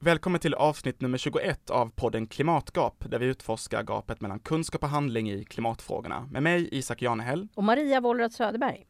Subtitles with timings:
[0.00, 4.88] Välkommen till avsnitt nummer 21 av podden Klimatgap, där vi utforskar gapet mellan kunskap och
[4.88, 6.28] handling i klimatfrågorna.
[6.30, 7.48] Med mig, Isak Janehäll.
[7.54, 8.86] Och Maria Wollratz Söderberg.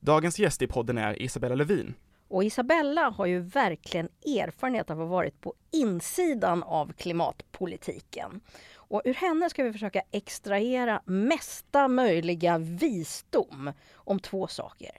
[0.00, 1.94] Dagens gäst i podden är Isabella Lövin.
[2.28, 8.40] Och Isabella har ju verkligen erfarenhet av att ha varit på insidan av klimatpolitiken.
[8.74, 14.92] Och ur henne ska vi försöka extrahera mesta möjliga visdom om två saker.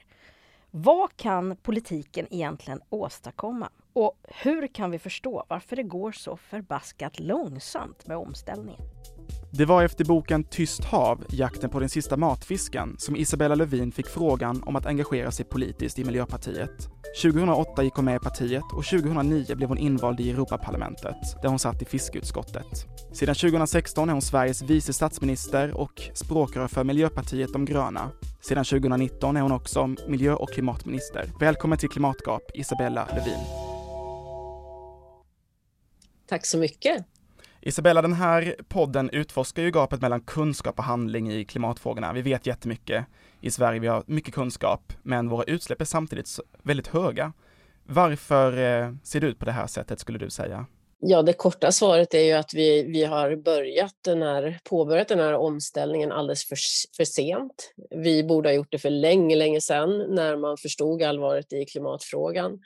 [0.72, 3.70] Vad kan politiken egentligen åstadkomma?
[3.94, 8.82] Och hur kan vi förstå varför det går så förbaskat långsamt med omställningen?
[9.54, 14.08] Det var efter boken Tyst hav, jakten på den sista matfisken, som Isabella Lövin fick
[14.08, 16.90] frågan om att engagera sig politiskt i Miljöpartiet.
[17.22, 21.60] 2008 gick hon med i partiet och 2009 blev hon invald i Europaparlamentet, där hon
[21.60, 22.86] satt i fiskeutskottet.
[23.14, 28.12] Sedan 2016 är hon Sveriges vice statsminister och språkrör för Miljöpartiet de gröna.
[28.42, 31.26] Sedan 2019 är hon också miljö och klimatminister.
[31.40, 33.71] Välkommen till Klimatgap, Isabella Lövin.
[36.32, 37.06] Tack så mycket.
[37.62, 42.14] Isabella, den här podden utforskar ju gapet mellan kunskap och handling i klimatfrågorna.
[42.14, 43.06] Vi vet jättemycket
[43.42, 47.34] i Sverige, vi har mycket kunskap, men våra utsläpp är samtidigt väldigt höga.
[47.84, 50.66] Varför eh, ser det ut på det här sättet skulle du säga?
[51.00, 55.20] Ja, det korta svaret är ju att vi, vi har börjat den här, påbörjat den
[55.20, 56.58] här omställningen alldeles för,
[56.98, 57.74] för sent.
[57.90, 62.60] Vi borde ha gjort det för länge, länge sedan när man förstod allvaret i klimatfrågan.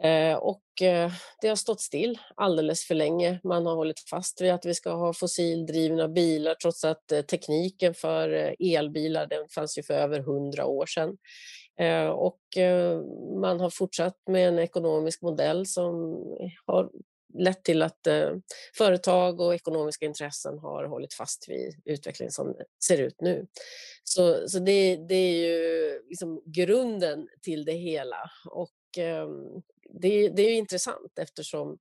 [0.00, 3.40] Eh, och eh, det har stått still alldeles för länge.
[3.44, 7.94] Man har hållit fast vid att vi ska ha fossildrivna bilar trots att eh, tekniken
[7.94, 11.16] för elbilar den fanns ju för över hundra år sedan.
[12.14, 12.40] Och
[13.40, 15.94] man har fortsatt med en ekonomisk modell som
[16.66, 16.90] har
[17.38, 18.06] lett till att
[18.78, 22.54] företag och ekonomiska intressen har hållit fast vid utvecklingen som
[22.84, 23.46] ser ut nu.
[24.04, 28.30] Så, så det, det är ju liksom grunden till det hela.
[28.50, 29.62] Och ehm,
[30.00, 31.78] det, det är intressant eftersom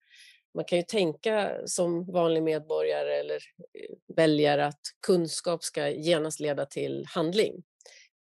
[0.53, 6.65] man kan ju tänka som vanlig medborgare eller eh, väljare att kunskap ska genast leda
[6.65, 7.63] till handling.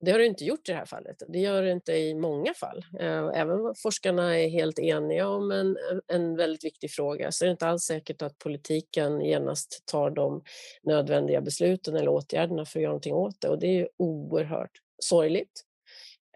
[0.00, 1.22] Det har det inte gjort i det här fallet.
[1.28, 2.84] Det gör det inte i många fall.
[3.00, 7.46] Eh, även om forskarna är helt eniga om en, en väldigt viktig fråga så är
[7.46, 10.42] det inte alls säkert att politiken genast tar de
[10.82, 13.48] nödvändiga besluten eller åtgärderna för att göra någonting åt det.
[13.48, 15.64] Och det är oerhört sorgligt.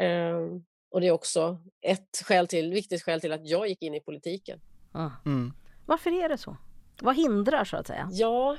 [0.01, 0.47] Eh,
[0.91, 4.01] och det är också ett skäl till, viktigt skäl till att jag gick in i
[4.01, 4.61] politiken.
[4.93, 5.11] Ah.
[5.27, 5.53] Mm.
[5.87, 6.57] Varför är det så?
[7.01, 8.09] Vad hindrar så att säga?
[8.13, 8.57] Ja,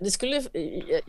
[0.00, 1.00] det skulle eh,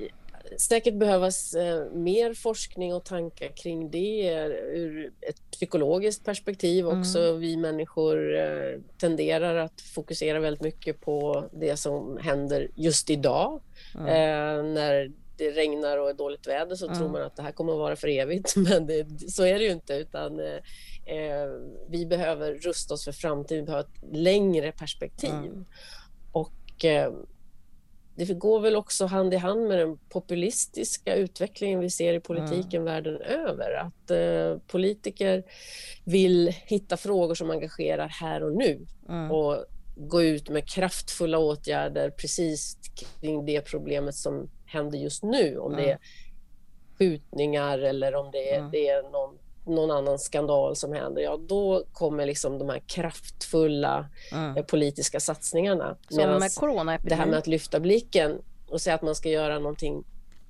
[0.57, 7.19] säkert behövas eh, mer forskning och tankar kring det ur ett psykologiskt perspektiv också.
[7.19, 7.39] Mm.
[7.39, 13.61] Vi människor eh, tenderar att fokusera väldigt mycket på det som händer just idag.
[13.95, 14.73] Mm.
[14.73, 15.11] när
[15.43, 16.97] det regnar och är dåligt väder så mm.
[16.97, 18.55] tror man att det här kommer att vara för evigt.
[18.55, 19.93] Men det, så är det ju inte.
[19.93, 20.55] Utan, eh,
[21.15, 21.49] eh,
[21.89, 23.61] vi behöver rusta oss för framtiden.
[23.61, 25.29] Vi behöver ett längre perspektiv.
[25.29, 25.65] Mm.
[26.31, 27.13] Och eh,
[28.15, 32.81] det går väl också hand i hand med den populistiska utvecklingen vi ser i politiken
[32.81, 32.93] mm.
[32.93, 33.73] världen över.
[33.73, 35.43] Att eh, politiker
[36.03, 38.87] vill hitta frågor som engagerar här och nu.
[39.31, 39.65] Och
[39.95, 42.77] gå ut med kraftfulla åtgärder precis
[43.21, 45.57] kring det problemet som händer just nu.
[45.57, 45.85] Om mm.
[45.85, 45.99] det är
[46.97, 48.71] skjutningar eller om det är, mm.
[48.71, 51.21] det är någon, någon annan skandal som händer.
[51.21, 54.57] Ja, då kommer liksom de här kraftfulla mm.
[54.57, 55.97] Eh, politiska satsningarna.
[56.09, 57.09] Som med coronaepidemin.
[57.09, 60.03] Det här med att lyfta blicken och säga att man ska göra någonting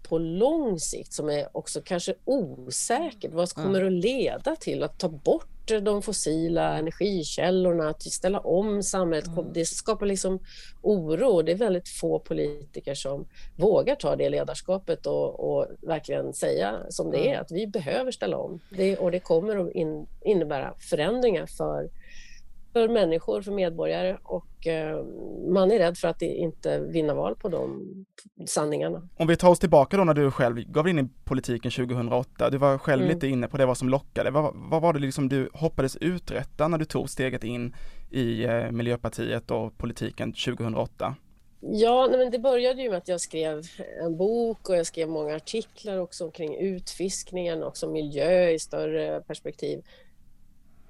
[0.04, 3.32] på lång sikt som är också kanske osäkert.
[3.34, 3.88] Vad kommer mm.
[3.88, 9.28] att leda till att ta bort de fossila energikällorna, att ställa om samhället.
[9.28, 9.54] Mm.
[9.54, 10.40] Det skapar liksom
[10.82, 11.42] oro.
[11.42, 13.26] Det är väldigt få politiker som
[13.56, 18.38] vågar ta det ledarskapet och, och verkligen säga som det är, att vi behöver ställa
[18.38, 18.60] om.
[18.70, 21.90] Det, och det kommer att in, innebära förändringar för
[22.74, 25.06] för människor, för medborgare och eh,
[25.54, 27.82] man är rädd för att inte vinna val på de
[28.48, 29.10] sanningarna.
[29.18, 32.58] Om vi tar oss tillbaka då när du själv gav in i politiken 2008, du
[32.58, 33.14] var själv mm.
[33.14, 34.32] lite inne på det vad som lockade.
[34.32, 37.76] Vad, vad var det liksom du hoppades uträtta när du tog steget in
[38.12, 41.16] i eh, Miljöpartiet och politiken 2008?
[41.66, 43.62] Ja, men det började ju med att jag skrev
[44.02, 49.22] en bok och jag skrev många artiklar också kring utfiskningen och också miljö i större
[49.22, 49.84] perspektiv.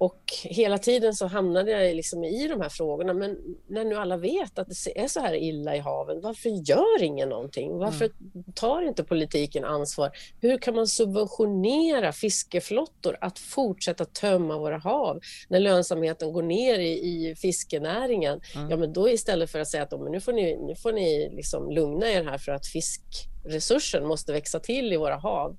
[0.04, 3.14] Och hela tiden så hamnade jag liksom i de här frågorna.
[3.14, 7.04] Men när nu alla vet att det är så här illa i haven, varför gör
[7.04, 7.78] ingen någonting?
[7.78, 8.44] Varför mm.
[8.56, 10.12] tar inte politiken ansvar?
[10.42, 16.92] Hur kan man subventionera fiskeflottor att fortsätta tömma våra hav när lönsamheten går ner i,
[16.92, 18.42] i fiskenäringen?
[18.56, 18.70] Mm.
[18.70, 21.72] Ja, men då istället för att säga att nu får ni, nu får ni liksom
[21.72, 25.58] lugna er här för att fiskresursen måste växa till i våra hav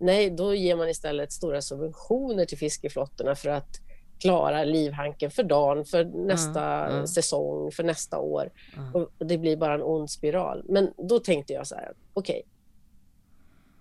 [0.00, 3.80] Nej, då ger man istället stora subventioner till fiskeflottorna för att
[4.20, 7.06] klara livhanken för dagen, för nästa mm, mm.
[7.06, 8.52] säsong, för nästa år.
[8.76, 8.94] Mm.
[8.94, 10.64] Och det blir bara en ond spiral.
[10.68, 12.42] Men då tänkte jag så här, okej, okay,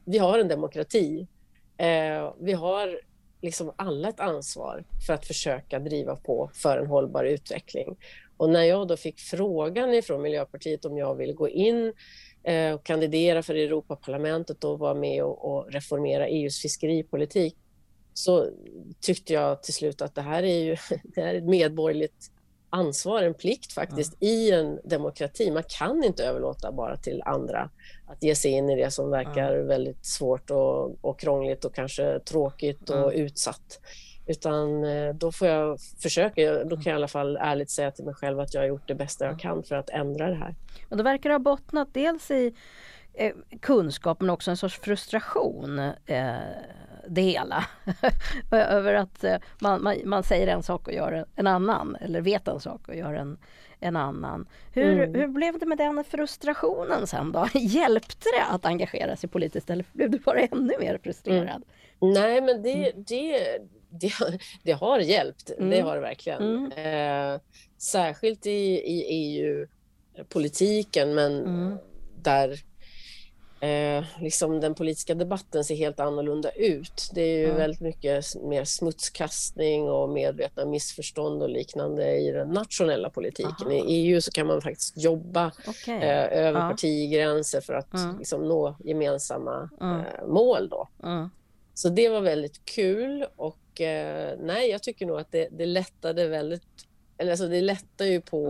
[0.06, 1.28] vi har en demokrati.
[1.78, 3.00] Eh, vi har
[3.42, 7.98] liksom alla ett ansvar för att försöka driva på för en hållbar utveckling.
[8.38, 11.94] Och när jag då fick frågan ifrån Miljöpartiet om jag ville gå in
[12.76, 17.56] och kandidera för Europaparlamentet och vara med och, och reformera EUs fiskeripolitik
[18.14, 18.50] så
[19.00, 22.32] tyckte jag till slut att det här är ju det här är ett medborgerligt
[22.70, 24.28] ansvar, en plikt faktiskt ja.
[24.28, 25.52] i en demokrati.
[25.52, 27.70] Man kan inte överlåta bara till andra
[28.08, 29.64] att ge sig in i det som verkar ja.
[29.64, 33.12] väldigt svårt och, och krångligt och kanske tråkigt och ja.
[33.12, 33.80] utsatt.
[34.30, 38.06] Utan eh, då får jag försöka, då kan jag i alla fall ärligt säga till
[38.06, 40.56] mig själv att jag har gjort det bästa jag kan för att ändra det här.
[40.90, 42.54] Men då verkar det ha bottnat dels i
[43.14, 45.80] eh, kunskap men också en sorts frustration.
[46.06, 46.36] Eh,
[47.08, 47.66] det hela.
[48.52, 52.48] Över att eh, man, man, man, säger en sak och gör en annan eller vet
[52.48, 53.38] en sak och gör en,
[53.80, 54.48] en annan.
[54.74, 55.16] Hur, mm.
[55.16, 57.48] hur blev det med den frustrationen sen då?
[57.54, 61.64] Hjälpte det att engagera sig politiskt eller blev du bara ännu mer frustrerad?
[62.02, 62.14] Mm.
[62.14, 63.04] Nej men det, mm.
[63.08, 63.60] det,
[64.00, 64.14] det,
[64.64, 65.70] det har hjälpt, mm.
[65.70, 66.42] det har det verkligen.
[66.42, 67.34] Mm.
[67.34, 67.40] Eh,
[67.78, 71.78] särskilt i, i EU-politiken men mm.
[72.22, 72.60] där
[73.60, 77.10] eh, liksom den politiska debatten ser helt annorlunda ut.
[77.14, 83.10] Det är ju väldigt mycket mer smutskastning och medvetna missförstånd och liknande i den nationella
[83.10, 83.68] politiken.
[83.68, 83.72] Aha.
[83.72, 85.96] I EU så kan man faktiskt jobba okay.
[85.96, 86.70] eh, över ja.
[86.70, 88.18] partigränser för att mm.
[88.18, 90.00] liksom, nå gemensamma mm.
[90.00, 90.70] eh, mål.
[90.70, 90.88] Då.
[91.74, 96.28] Så det var väldigt kul och eh, nej, jag tycker nog att det, det lättade
[96.28, 96.88] väldigt,
[97.18, 98.48] eller alltså det lättar ju på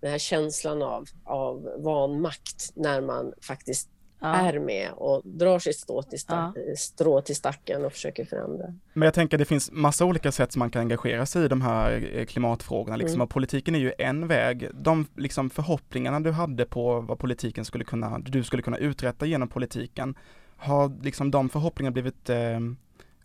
[0.00, 4.34] den här känslan av, av vanmakt när man faktiskt ja.
[4.34, 6.54] är med och drar sitt strå till, ja.
[6.76, 8.74] strå till stacken och försöker förändra.
[8.92, 11.62] Men jag tänker det finns massa olika sätt som man kan engagera sig i de
[11.62, 13.24] här eh, klimatfrågorna liksom, mm.
[13.24, 14.68] och politiken är ju en väg.
[14.74, 19.48] De liksom förhoppningarna du hade på vad politiken skulle kunna, du skulle kunna uträtta genom
[19.48, 20.14] politiken,
[20.56, 22.60] har liksom de förhoppningarna blivit eh,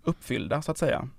[0.03, 1.09] uppfyllda så att säga?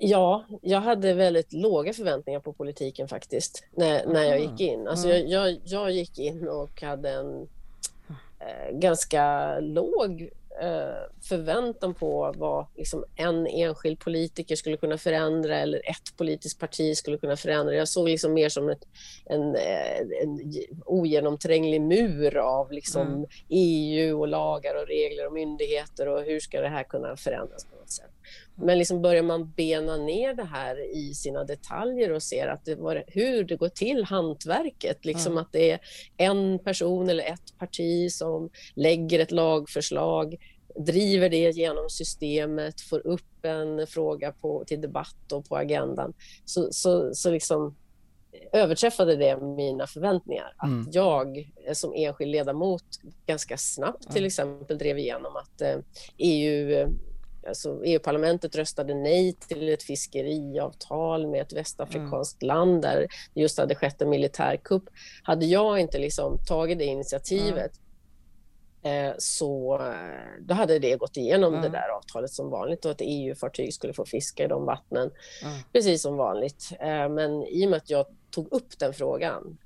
[0.00, 4.88] Ja, jag hade väldigt låga förväntningar på politiken faktiskt, när, när jag gick in.
[4.88, 7.48] Alltså jag, jag, jag gick in och hade en
[8.44, 15.78] Eh, ganska låg eh, förväntan på vad liksom, en enskild politiker skulle kunna förändra eller
[15.78, 17.74] ett politiskt parti skulle kunna förändra.
[17.74, 18.84] Jag såg liksom mer som ett,
[19.24, 20.52] en, eh, en
[20.86, 23.26] ogenomtränglig mur av liksom, mm.
[23.48, 27.76] EU och lagar och regler och myndigheter och hur ska det här kunna förändras på
[27.94, 28.10] sätt.
[28.54, 32.74] Men liksom börjar man bena ner det här i sina detaljer och ser att det
[32.74, 35.44] var, hur det går till, hantverket, liksom mm.
[35.44, 35.80] att det är
[36.16, 40.36] en person eller ett parti som lägger ett lagförslag,
[40.76, 46.14] driver det genom systemet, får upp en fråga på, till debatt och på agendan,
[46.44, 47.76] så, så, så liksom
[48.52, 50.54] överträffade det mina förväntningar.
[50.64, 50.80] Mm.
[50.80, 52.84] Att jag som enskild ledamot
[53.26, 55.76] ganska snabbt till exempel drev igenom att eh,
[56.18, 56.88] EU
[57.48, 62.56] alltså EU-parlamentet röstade nej till ett fiskeriavtal med ett västafrikanskt mm.
[62.56, 64.84] land där det just hade skett en militärkupp.
[65.22, 67.72] Hade jag inte liksom tagit det initiativet
[68.82, 69.08] mm.
[69.08, 71.62] eh, så eh, då hade det gått igenom mm.
[71.62, 75.10] det där avtalet som vanligt och att EU-fartyg skulle få fiska i de vattnen
[75.42, 75.54] mm.
[75.72, 76.72] precis som vanligt.
[76.80, 79.58] Eh, men i och med att jag tog upp den frågan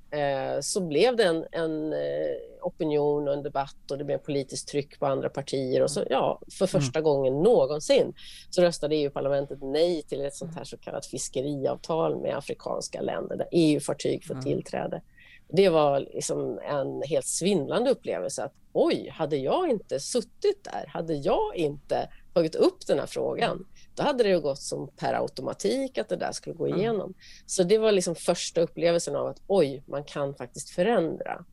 [0.61, 4.99] så blev det en, en eh, opinion och en debatt och det blev politiskt tryck
[4.99, 6.81] på andra partier och så ja, för mm.
[6.81, 8.13] första gången någonsin
[8.49, 13.47] så röstade EU-parlamentet nej till ett sånt här så kallat fiskeriavtal med afrikanska länder där
[13.51, 14.43] EU-fartyg får mm.
[14.43, 15.01] tillträde.
[15.47, 21.13] Det var liksom en helt svindlande upplevelse att oj, hade jag inte suttit där, hade
[21.13, 23.65] jag inte tagit upp den här frågan,
[23.99, 27.01] då hade det gått som per automatik att det där skulle gå igenom.
[27.01, 27.13] Mm.
[27.45, 31.45] Så det var liksom första upplevelsen av att oj, man kan faktiskt förändra.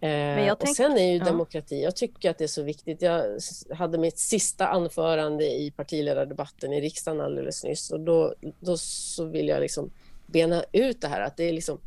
[0.00, 1.24] Eh, och sen är ju ja.
[1.24, 3.02] demokrati, jag tycker att det är så viktigt.
[3.02, 3.38] Jag
[3.70, 9.48] hade mitt sista anförande i partiledardebatten i riksdagen alldeles nyss och då, då så vill
[9.48, 9.90] jag liksom
[10.26, 11.80] bena ut det här att det är liksom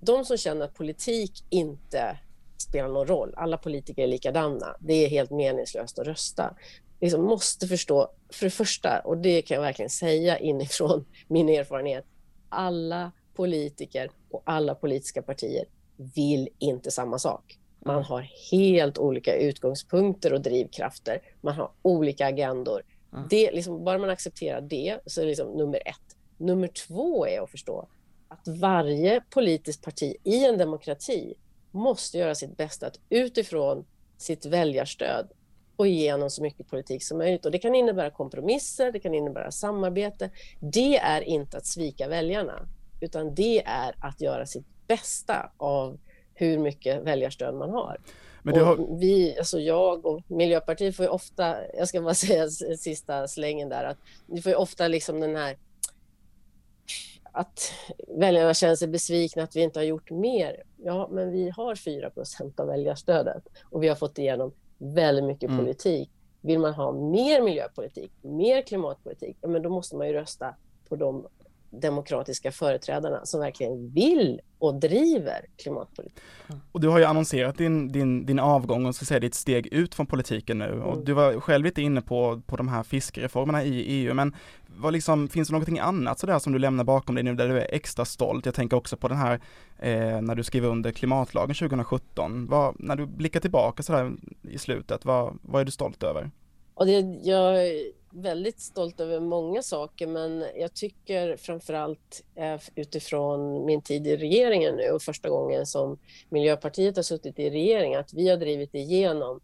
[0.00, 2.18] de som känner att politik inte
[2.56, 6.54] spelar någon roll, alla politiker är likadana, det är helt meningslöst att rösta
[7.02, 12.04] liksom måste förstå, för det första, och det kan jag verkligen säga inifrån min erfarenhet,
[12.48, 15.64] alla politiker och alla politiska partier
[16.14, 17.58] vill inte samma sak.
[17.84, 21.22] Man har helt olika utgångspunkter och drivkrafter.
[21.40, 22.82] Man har olika agendor.
[23.12, 23.26] Mm.
[23.30, 26.16] Det, liksom, bara man accepterar det så är det liksom nummer ett.
[26.36, 27.88] Nummer två är att förstå
[28.28, 31.34] att varje politiskt parti i en demokrati
[31.70, 33.84] måste göra sitt bästa att utifrån
[34.18, 35.28] sitt väljarstöd
[35.76, 37.44] få igenom så mycket politik som möjligt.
[37.44, 40.30] Och det kan innebära kompromisser, det kan innebära samarbete.
[40.60, 42.68] Det är inte att svika väljarna,
[43.00, 45.98] utan det är att göra sitt bästa av
[46.34, 48.00] hur mycket väljarstöd man har.
[48.44, 48.98] Har...
[48.98, 52.48] vi, alltså jag och Miljöpartiet får ju ofta, jag ska bara säga
[52.78, 55.56] sista slängen där, att vi får ju ofta liksom den här
[57.32, 57.72] att
[58.18, 60.62] väljarna känner sig besvikna att vi inte har gjort mer.
[60.84, 64.52] Ja, men vi har 4% av väljarstödet och vi har fått igenom
[64.82, 65.58] väldigt mycket mm.
[65.58, 66.10] politik.
[66.40, 70.54] Vill man ha mer miljöpolitik, mer klimatpolitik, ja, men då måste man ju rösta
[70.88, 71.26] på de
[71.72, 76.18] demokratiska företrädarna som verkligen vill och driver klimatpolitik.
[76.72, 79.94] Och du har ju annonserat din, din, din avgång och ska säga ditt steg ut
[79.94, 80.82] från politiken nu mm.
[80.82, 84.34] och du var själv lite inne på, på de här fiskreformerna i EU men
[84.66, 87.60] vad liksom, finns det någonting annat sådär som du lämnar bakom dig nu där du
[87.60, 88.46] är extra stolt?
[88.46, 89.40] Jag tänker också på den här
[89.78, 92.46] eh, när du skrev under klimatlagen 2017.
[92.46, 94.12] Vad, när du blickar tillbaka sådär
[94.42, 96.30] i slutet, vad, vad är du stolt över?
[96.74, 97.68] Och det, jag
[98.12, 104.74] väldigt stolt över många saker men jag tycker framförallt eh, utifrån min tid i regeringen
[104.74, 109.40] nu och första gången som Miljöpartiet har suttit i regeringen, att vi har drivit igenom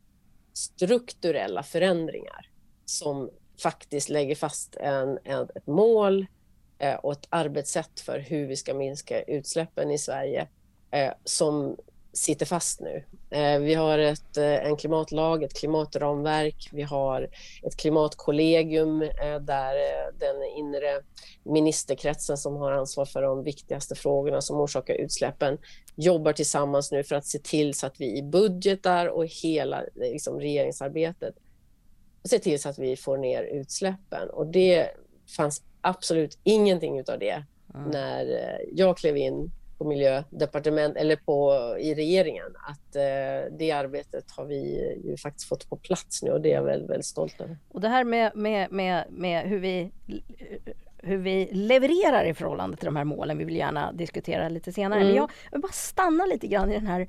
[0.52, 2.50] strukturella förändringar
[2.84, 3.30] som
[3.62, 6.26] faktiskt lägger fast en, en ett mål
[6.78, 10.48] eh, och ett arbetssätt för hur vi ska minska utsläppen i Sverige
[10.90, 11.76] eh, som
[12.18, 13.04] sitter fast nu.
[13.30, 17.28] Eh, vi har ett, eh, en klimatlag, ett klimatramverk, vi har
[17.62, 19.74] ett klimatkollegium eh, där
[20.18, 21.00] den inre
[21.42, 25.58] ministerkretsen som har ansvar för de viktigaste frågorna som orsakar utsläppen
[25.94, 30.40] jobbar tillsammans nu för att se till så att vi i budgetar och hela liksom,
[30.40, 31.34] regeringsarbetet
[32.28, 34.30] ser till så att vi får ner utsläppen.
[34.30, 34.88] Och det
[35.36, 37.44] fanns absolut ingenting av det
[37.74, 37.90] mm.
[37.90, 42.56] när jag klev in på miljödepartement eller på, i regeringen.
[42.68, 44.60] Att eh, det arbetet har vi
[45.04, 47.58] ju faktiskt fått på plats nu och det är jag väldigt, väldigt stolt över.
[47.68, 49.92] Och det här med, med, med, med hur vi
[51.02, 53.38] hur vi levererar i förhållande till de här målen.
[53.38, 55.00] Vi vill gärna diskutera lite senare.
[55.00, 55.08] Mm.
[55.08, 57.08] Men jag vill bara stanna lite grann i den här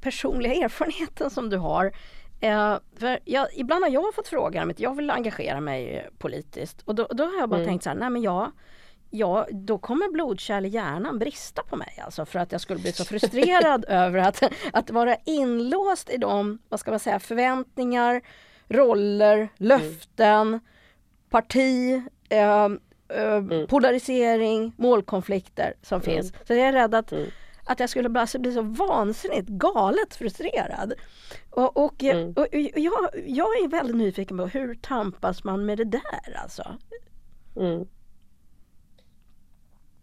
[0.00, 1.92] personliga erfarenheten som du har.
[2.40, 6.94] Eh, för jag, ibland har jag fått frågan om jag vill engagera mig politiskt och
[6.94, 7.68] då, då har jag bara mm.
[7.68, 8.52] tänkt så här, nej men jag
[9.12, 12.92] ja, då kommer blodkärl i hjärnan brista på mig alltså för att jag skulle bli
[12.92, 14.42] så frustrerad över att,
[14.72, 18.22] att vara inlåst i de, vad ska man säga, förväntningar,
[18.68, 20.60] roller, löften, mm.
[21.30, 22.64] parti, eh,
[23.08, 23.66] eh, mm.
[23.66, 26.04] polarisering, målkonflikter som mm.
[26.04, 26.32] finns.
[26.46, 27.26] Så jag är rädd att, mm.
[27.64, 30.92] att jag skulle bli, bli så vansinnigt galet frustrerad.
[31.50, 32.32] Och, och, mm.
[32.32, 36.76] och, och jag, jag är väldigt nyfiken på hur tampas man med det där alltså?
[37.56, 37.86] Mm.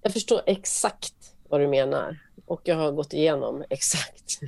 [0.01, 4.39] Jag förstår exakt vad du menar och jag har gått igenom exakt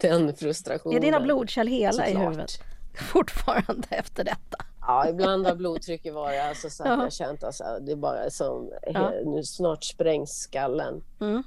[0.00, 0.96] den frustrationen.
[0.96, 2.14] Är dina blodkärl hela såklart.
[2.14, 2.50] i huvudet
[3.12, 4.64] fortfarande efter detta?
[4.80, 8.72] Ja, ibland har blodtrycket varit alltså, så att jag känt alltså, det är bara som
[8.82, 9.12] ja.
[9.24, 11.04] nu snart sprängs skallen.
[11.20, 11.42] Mm.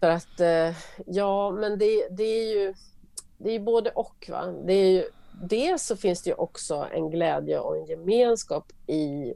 [0.00, 0.74] För att eh,
[1.06, 2.74] ja, men det, det är ju
[3.38, 4.26] det är både och.
[4.28, 4.46] Va?
[4.46, 5.04] Det är ju,
[5.42, 9.34] dels så finns det ju också en glädje och en gemenskap i eh,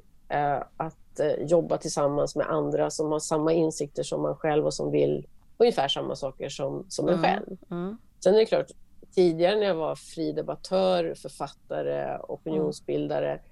[0.76, 4.90] att Eh, jobba tillsammans med andra som har samma insikter som man själv och som
[4.90, 7.24] vill ungefär samma saker som, som en mm.
[7.24, 7.56] själv.
[7.70, 7.98] Mm.
[8.20, 8.70] Sen är det klart,
[9.14, 13.42] tidigare när jag var fri debattör, författare, opinionsbildare, mm.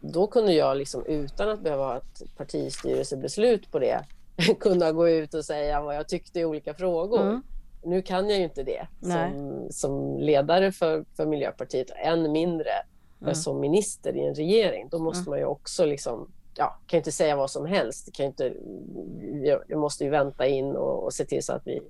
[0.00, 4.04] då kunde jag liksom utan att behöva ha ett partistyrelsebeslut på det
[4.60, 7.22] kunna gå ut och säga vad jag tyckte i olika frågor.
[7.22, 7.42] Mm.
[7.84, 12.70] Nu kan jag ju inte det som, som ledare för, för Miljöpartiet, än mindre
[13.22, 13.34] mm.
[13.34, 14.88] som minister i en regering.
[14.88, 15.30] Då måste mm.
[15.30, 18.12] man ju också liksom ja, kan inte säga vad som helst.
[18.12, 18.54] Kan inte,
[19.68, 21.82] jag måste ju vänta in och, och se till så att vi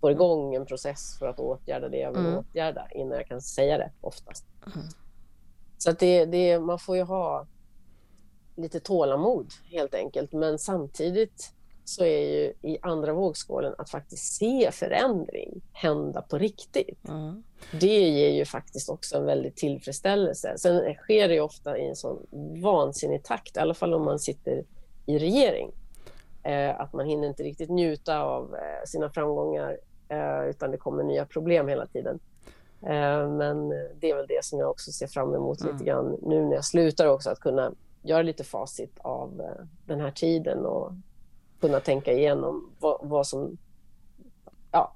[0.00, 2.38] får igång en process för att åtgärda det jag vill mm.
[2.38, 4.46] åtgärda innan jag kan säga det oftast.
[4.74, 4.86] Mm.
[5.78, 7.46] Så att det, det, man får ju ha
[8.56, 10.32] lite tålamod helt enkelt.
[10.32, 11.52] Men samtidigt
[11.88, 17.08] så är ju i andra vågskålen att faktiskt se förändring hända på riktigt.
[17.08, 17.42] Mm.
[17.72, 20.54] Det ger ju faktiskt också en väldig tillfredsställelse.
[20.58, 22.26] Sen sker det ju ofta i en sån
[22.62, 24.64] vansinnig takt, i alla fall om man sitter
[25.06, 25.72] i regering.
[26.42, 29.78] Eh, att man hinner inte riktigt njuta av eh, sina framgångar
[30.08, 32.18] eh, utan det kommer nya problem hela tiden.
[32.82, 35.72] Eh, men det är väl det som jag också ser fram emot mm.
[35.72, 40.00] lite grann nu när jag slutar också, att kunna göra lite facit av eh, den
[40.00, 40.92] här tiden och
[41.60, 43.58] kunna tänka igenom vad, vad som...
[44.70, 44.94] Ja,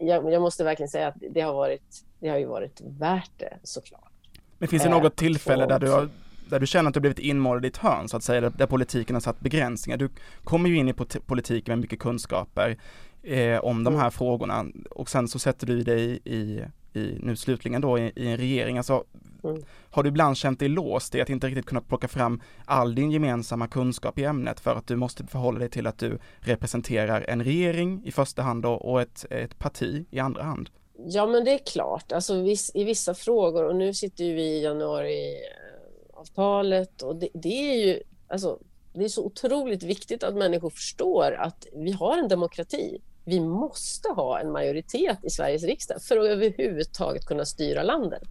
[0.00, 3.58] jag, jag, måste verkligen säga att det har, varit, det har ju varit värt det
[3.62, 4.12] såklart.
[4.58, 6.08] Men finns det något eh, tillfälle där du har
[6.50, 8.66] där du känner att du blivit inmålad i ditt hörn så att säga, där, där
[8.66, 9.98] politiken har satt begränsningar.
[9.98, 10.08] Du
[10.44, 10.94] kommer ju in i
[11.26, 12.76] politiken med mycket kunskaper
[13.22, 13.94] eh, om de mm.
[13.94, 14.10] här mm.
[14.10, 18.36] frågorna och sen så sätter du dig i i nu slutligen då i, i en
[18.36, 18.76] regering.
[18.76, 19.04] Alltså,
[19.44, 19.64] mm.
[19.90, 23.10] Har du ibland känt dig låst i att inte riktigt kunna plocka fram all din
[23.10, 27.44] gemensamma kunskap i ämnet för att du måste förhålla dig till att du representerar en
[27.44, 30.70] regering i första hand och ett, ett parti i andra hand?
[31.06, 32.12] Ja, men det är klart.
[32.12, 32.34] Alltså,
[32.74, 38.02] I vissa frågor, och nu sitter vi i januariavtalet eh, och det, det är ju
[38.28, 38.58] alltså,
[38.92, 43.00] det är så otroligt viktigt att människor förstår att vi har en demokrati.
[43.24, 48.22] Vi måste ha en majoritet i Sveriges riksdag för att överhuvudtaget kunna styra landet.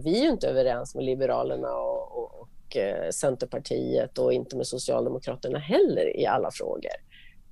[0.00, 4.66] Vi är ju inte överens med Liberalerna och, och, och eh, Centerpartiet och inte med
[4.66, 6.92] Socialdemokraterna heller i alla frågor.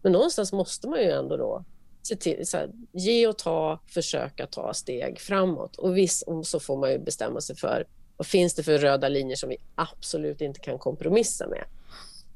[0.03, 1.65] Men någonstans måste man ju ändå då
[2.03, 5.77] se till, så här, ge och ta, försöka ta steg framåt.
[5.77, 7.87] Och visst, så får man ju bestämma sig för
[8.17, 11.65] vad finns det för röda linjer som vi absolut inte kan kompromissa med.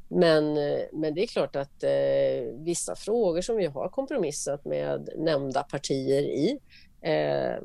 [0.09, 5.09] Men, eh, men det är klart att eh, vissa frågor som vi har kompromissat med
[5.17, 6.59] nämnda partier i
[7.01, 7.65] eh,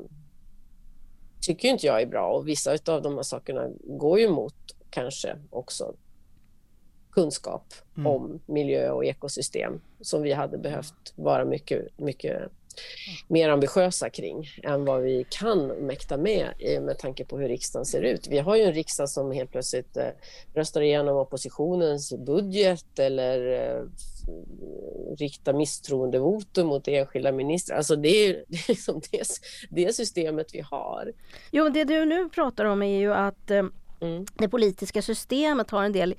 [1.40, 4.54] tycker inte jag är bra och vissa av de här sakerna går ju emot
[4.90, 5.94] kanske också
[7.10, 8.06] kunskap mm.
[8.06, 12.42] om miljö och ekosystem som vi hade behövt vara mycket, mycket
[13.28, 16.48] mer ambitiösa kring än vad vi kan mäkta med
[16.82, 18.28] med tanke på hur riksdagen ser ut.
[18.28, 20.08] Vi har ju en riksdag som helt plötsligt eh,
[20.54, 23.38] röstar igenom oppositionens budget eller
[25.18, 27.76] riktar misstroendevotum mot enskilda ministrar.
[27.76, 29.26] Alltså det är, det är liksom det,
[29.70, 31.12] det systemet vi har.
[31.50, 33.64] Jo, det du nu pratar om är ju att eh,
[34.00, 34.26] mm.
[34.34, 36.14] det politiska systemet har en del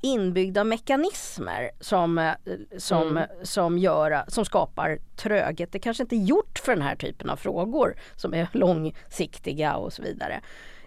[0.00, 2.32] inbyggda mekanismer som, eh,
[2.76, 3.28] som, mm.
[3.42, 5.72] som, gör, som skapar tröghet.
[5.72, 9.92] Det kanske inte är gjort för den här typen av frågor som är långsiktiga och
[9.92, 10.40] så vidare.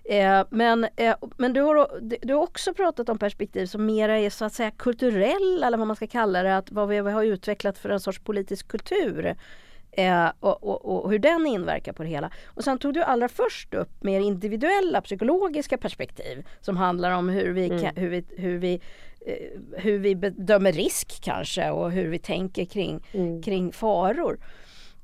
[0.04, 1.90] Eh, men eh, men du, har,
[2.22, 5.88] du har också pratat om perspektiv som mera är så att säga kulturella eller vad
[5.88, 9.36] man ska kalla det, att vad vi har utvecklat för en sorts politisk kultur.
[9.92, 12.32] Eh, och, och, och, hur den inverkar på det hela.
[12.46, 17.54] Och sen tog du allra först upp mer individuella psykologiska perspektiv som handlar om hur
[17.54, 17.96] vi, mm.
[17.96, 18.82] hur vi, hur vi,
[19.26, 23.44] eh, hur vi bedömer risk kanske och hur vi tänker kring, mm.
[23.44, 24.40] kring faror.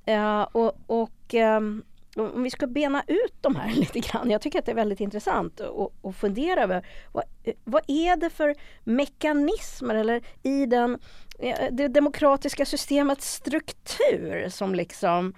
[0.05, 1.83] Eh, och, och ehm,
[2.19, 4.29] om vi ska bena ut de här lite grann.
[4.29, 5.61] Jag tycker att det är väldigt intressant
[6.03, 7.23] att fundera över vad,
[7.63, 10.99] vad är det för mekanismer eller i den,
[11.39, 15.33] eh, det demokratiska systemets struktur som liksom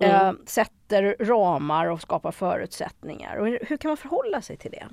[0.00, 0.10] mm.
[0.10, 3.36] eh, sätter ramar och skapar förutsättningar.
[3.36, 4.88] Och hur kan man förhålla sig till det?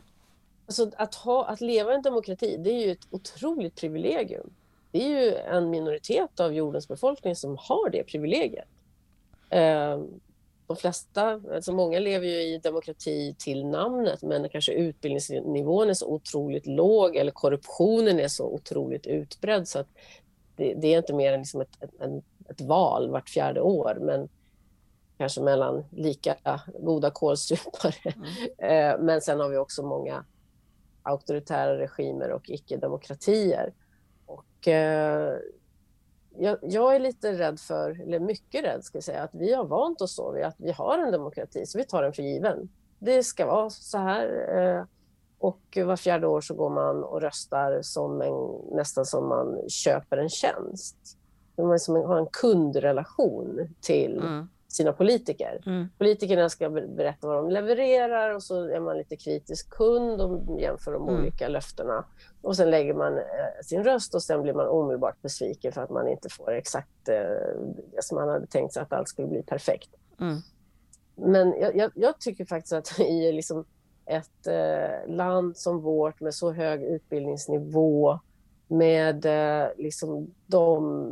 [0.65, 4.53] Alltså att, ha, att leva i en demokrati, det är ju ett otroligt privilegium.
[4.91, 8.67] Det är ju en minoritet av jordens befolkning som har det privilegiet.
[9.49, 9.99] Eh,
[10.67, 16.07] de flesta, alltså många lever ju i demokrati till namnet men kanske utbildningsnivån är så
[16.07, 19.87] otroligt låg eller korruptionen är så otroligt utbredd så att
[20.55, 24.29] det, det är inte mer än liksom ett, ett, ett, val vart fjärde år men
[25.17, 26.35] kanske mellan lika
[26.79, 27.93] goda kålsupare.
[28.03, 28.27] Mm.
[28.57, 30.25] Eh, men sen har vi också många
[31.03, 33.73] auktoritära regimer och icke-demokratier.
[34.25, 35.37] Och eh,
[36.39, 39.65] jag, jag, är lite rädd för, eller mycket rädd ska jag säga, att vi har
[39.65, 42.69] vant oss så vid att vi har en demokrati, så vi tar den för given.
[42.99, 44.57] Det ska vara så här.
[44.57, 44.85] Eh,
[45.39, 50.17] och var fjärde år så går man och röstar som en, nästan som man köper
[50.17, 50.97] en tjänst.
[51.57, 55.61] Man liksom har en kundrelation till mm sina politiker.
[55.65, 55.89] Mm.
[55.97, 60.91] Politikerna ska berätta vad de levererar och så är man lite kritisk kund och jämför
[60.91, 61.21] de mm.
[61.21, 62.05] olika löftena.
[62.41, 63.23] Och sen lägger man eh,
[63.63, 67.15] sin röst och sen blir man omedelbart besviken för att man inte får exakt eh,
[67.91, 69.89] det som man hade tänkt sig att allt skulle bli perfekt.
[70.19, 70.37] Mm.
[71.15, 73.65] Men jag, jag, jag, tycker faktiskt att i liksom
[74.05, 78.19] ett eh, land som vårt med så hög utbildningsnivå
[78.67, 81.11] med eh, liksom de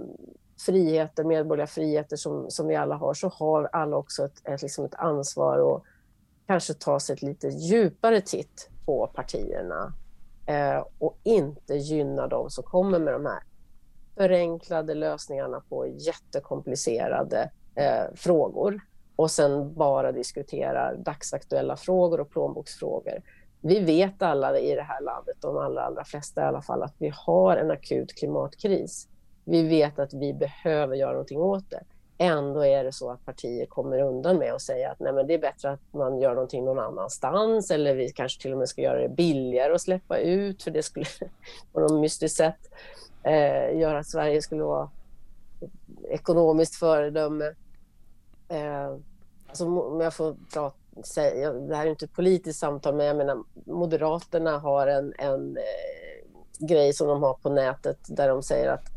[0.65, 4.86] friheter, medborgerliga friheter som, som vi alla har, så har alla också ett, ett, liksom
[4.86, 5.84] ett ansvar att
[6.47, 9.93] kanske ta sig ett lite djupare titt på partierna
[10.47, 13.43] eh, och inte gynna de som kommer med de här
[14.15, 18.82] förenklade lösningarna på jättekomplicerade eh, frågor
[19.15, 23.21] och sen bara diskuterar dagsaktuella frågor och plånboksfrågor.
[23.62, 26.95] Vi vet alla i det här landet, de allra, allra flesta i alla fall, att
[26.97, 29.08] vi har en akut klimatkris.
[29.45, 31.84] Vi vet att vi behöver göra någonting åt det.
[32.17, 35.34] Ändå är det så att partier kommer undan med att säga att nej, men det
[35.34, 38.82] är bättre att man gör någonting någon annanstans eller vi kanske till och med ska
[38.82, 41.06] göra det billigare att släppa ut för det skulle
[41.73, 42.71] på något mystiskt sätt
[43.23, 44.89] eh, göra att Sverige skulle vara
[46.10, 47.45] ekonomiskt föredöme.
[48.49, 48.95] Eh,
[49.47, 53.17] alltså, om jag får prata, säga, det här är inte ett politiskt samtal men jag
[53.17, 58.69] menar Moderaterna har en, en eh, grej som de har på nätet där de säger
[58.69, 58.92] att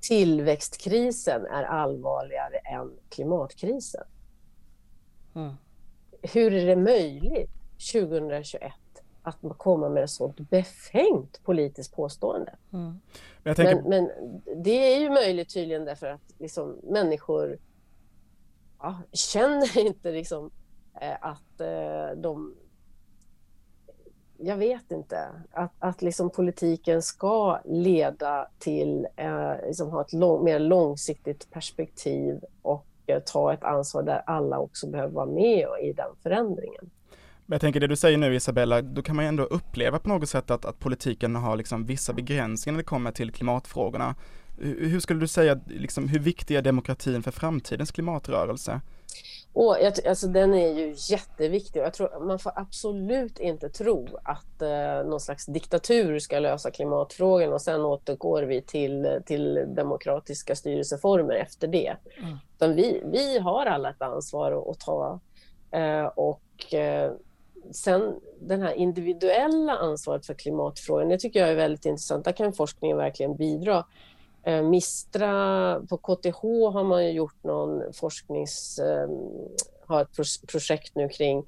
[0.00, 4.04] tillväxtkrisen är allvarligare än klimatkrisen.
[5.34, 5.54] Mm.
[6.22, 7.50] Hur är det möjligt
[7.92, 8.72] 2021
[9.22, 12.56] att komma med ett sådant befängt politiskt påstående?
[12.72, 13.00] Mm.
[13.42, 13.82] Men, tänker...
[13.82, 17.58] men, men, det är ju möjligt tydligen därför att liksom, människor
[18.78, 20.50] ja, känner inte liksom,
[21.00, 22.54] eh, att eh, de
[24.38, 30.44] jag vet inte, att, att liksom politiken ska leda till eh, liksom ha ett lång,
[30.44, 35.92] mer långsiktigt perspektiv och eh, ta ett ansvar där alla också behöver vara med i
[35.92, 36.90] den förändringen.
[37.46, 40.08] Men jag tänker det du säger nu Isabella, då kan man ju ändå uppleva på
[40.08, 44.14] något sätt att, att politiken har liksom vissa begränsningar när det kommer till klimatfrågorna.
[44.58, 48.80] Hur, hur skulle du säga, liksom, hur viktig är demokratin för framtidens klimatrörelse?
[49.56, 54.62] Och jag, alltså den är ju jätteviktig jag tror man får absolut inte tro att
[54.62, 61.34] eh, någon slags diktatur ska lösa klimatfrågan och sen återgår vi till, till demokratiska styrelseformer
[61.34, 61.96] efter det.
[62.18, 62.38] Mm.
[62.56, 65.20] Utan vi, vi har alla ett ansvar att ta
[65.70, 67.12] eh, och eh,
[67.72, 72.24] sen den här individuella ansvaret för klimatfrågan, det tycker jag är väldigt intressant.
[72.24, 73.84] Där kan forskningen verkligen bidra.
[74.46, 78.78] Eh, Mistra, på KTH har man ju gjort någon forsknings...
[78.78, 79.08] Eh,
[79.88, 81.44] har ett projekt nu kring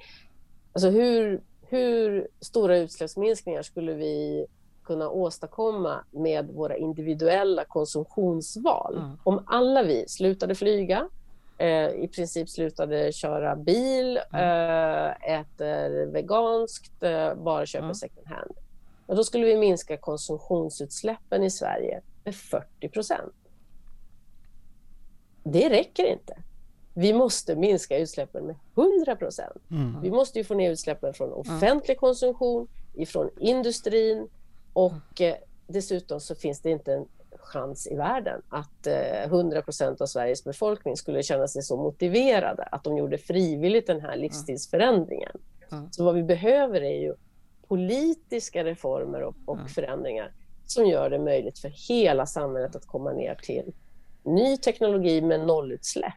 [0.73, 4.47] alltså hur, hur stora utsläppsminskningar skulle vi
[4.85, 8.97] kunna åstadkomma med våra individuella konsumtionsval.
[8.97, 9.19] Mm.
[9.25, 11.09] Om alla vi slutade flyga,
[11.59, 14.43] eh, i princip slutade köra bil, mm.
[14.43, 17.95] eh, äter veganskt, eh, bara köper mm.
[17.95, 18.53] second hand.
[19.07, 23.35] Och då skulle vi minska konsumtionsutsläppen i Sverige med 40 procent.
[25.45, 26.37] Det räcker inte.
[26.95, 29.63] Vi måste minska utsläppen med 100 procent.
[29.71, 30.01] Mm.
[30.03, 32.01] Vi måste ju få ner utsläppen från offentlig mm.
[32.01, 34.29] konsumtion, ifrån industrin
[34.73, 35.37] och eh,
[35.67, 40.45] dessutom så finns det inte en chans i världen att eh, 100 procent av Sveriges
[40.45, 45.37] befolkning skulle känna sig så motiverade att de gjorde frivilligt den här livsstilsförändringen.
[45.73, 45.93] Mm.
[45.93, 47.15] Så vad vi behöver är ju
[47.69, 50.33] politiska reformer och, och förändringar
[50.71, 53.73] som gör det möjligt för hela samhället att komma ner till
[54.25, 56.15] ny teknologi med nollutsläpp.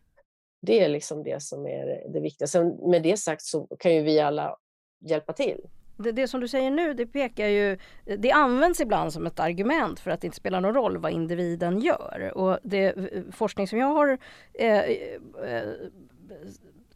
[0.62, 2.48] Det är liksom det som är det viktiga.
[2.48, 4.58] Sen med det sagt så kan ju vi alla
[5.00, 5.62] hjälpa till.
[5.98, 7.78] Det, det, som du säger nu, det pekar ju,
[8.18, 11.80] det används ibland som ett argument för att det inte spelar någon roll vad individen
[11.80, 12.32] gör.
[12.36, 14.18] Och det, eh, forskning som jag har
[14.54, 15.70] eh, eh,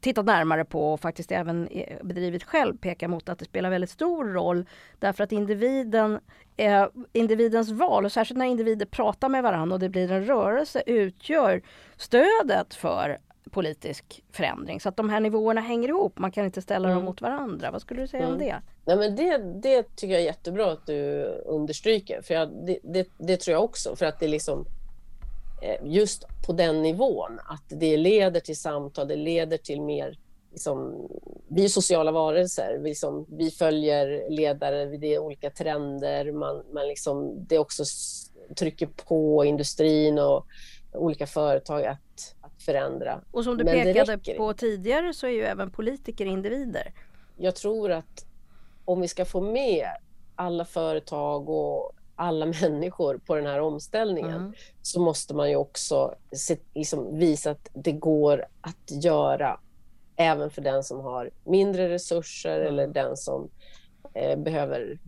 [0.06, 3.90] tittat närmare på och faktiskt även eh, bedrivit själv pekar mot att det spelar väldigt
[3.90, 4.66] stor roll
[5.00, 6.20] därför att individen,
[6.58, 10.84] eh, individens val och särskilt när individer pratar med varandra och det blir en rörelse
[10.86, 11.62] utgör
[11.98, 13.18] stödet för
[13.52, 14.82] politisk förändring.
[14.82, 16.18] Så att de här nivåerna hänger ihop.
[16.18, 16.96] Man kan inte ställa mm.
[16.96, 17.72] dem mot varandra.
[17.72, 18.34] Vad skulle du säga mm.
[18.34, 18.56] om det?
[18.86, 19.38] Nej, men det?
[19.38, 22.22] Det tycker jag är jättebra att du understryker.
[22.22, 23.96] För jag, det, det, det, tror jag också.
[23.96, 24.66] För att det liksom
[25.84, 30.18] just på den nivån, att det leder till samtal, det leder till mer
[30.56, 31.08] Liksom,
[31.48, 36.88] vi är sociala varelser, vi, liksom, vi följer ledare, det är olika trender, man, man
[36.88, 37.84] liksom, det också
[38.56, 40.46] trycker på industrin och
[40.94, 43.22] olika företag att, att förändra.
[43.32, 46.94] Och som du Men pekade på tidigare så är ju även politiker individer.
[47.38, 48.26] Jag tror att
[48.86, 49.88] om vi ska få med
[50.36, 54.54] alla företag och alla människor på den här omställningen mm.
[54.82, 59.60] så måste man ju också se, liksom visa att det går att göra
[60.16, 62.68] även för den som har mindre resurser mm.
[62.68, 63.50] eller den som
[64.14, 65.00] eh, behöver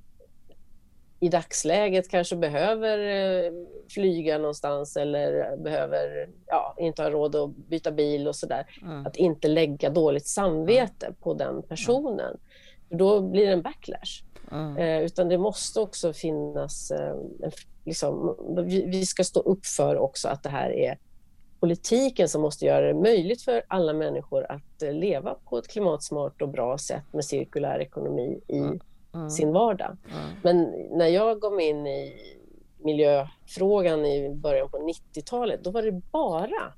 [1.20, 3.52] i dagsläget kanske behöver eh,
[3.89, 8.65] flyga någonstans eller behöver ja, inte ha råd att byta bil och sådär.
[8.82, 9.06] Mm.
[9.06, 12.38] Att inte lägga dåligt samvete på den personen.
[12.89, 14.24] För då blir det en backlash.
[14.52, 14.78] Mm.
[14.78, 16.92] Eh, utan det måste också finnas...
[16.92, 17.16] Eh,
[17.86, 20.98] liksom, vi, vi ska stå upp för också att det här är
[21.60, 26.42] politiken som måste göra det möjligt för alla människor att eh, leva på ett klimatsmart
[26.42, 28.80] och bra sätt med cirkulär ekonomi i mm.
[29.14, 29.30] Mm.
[29.30, 29.98] sin vardag.
[30.44, 32.14] Men när jag kom in i
[32.78, 36.74] miljöfrågan i början på 90-talet, då var det bara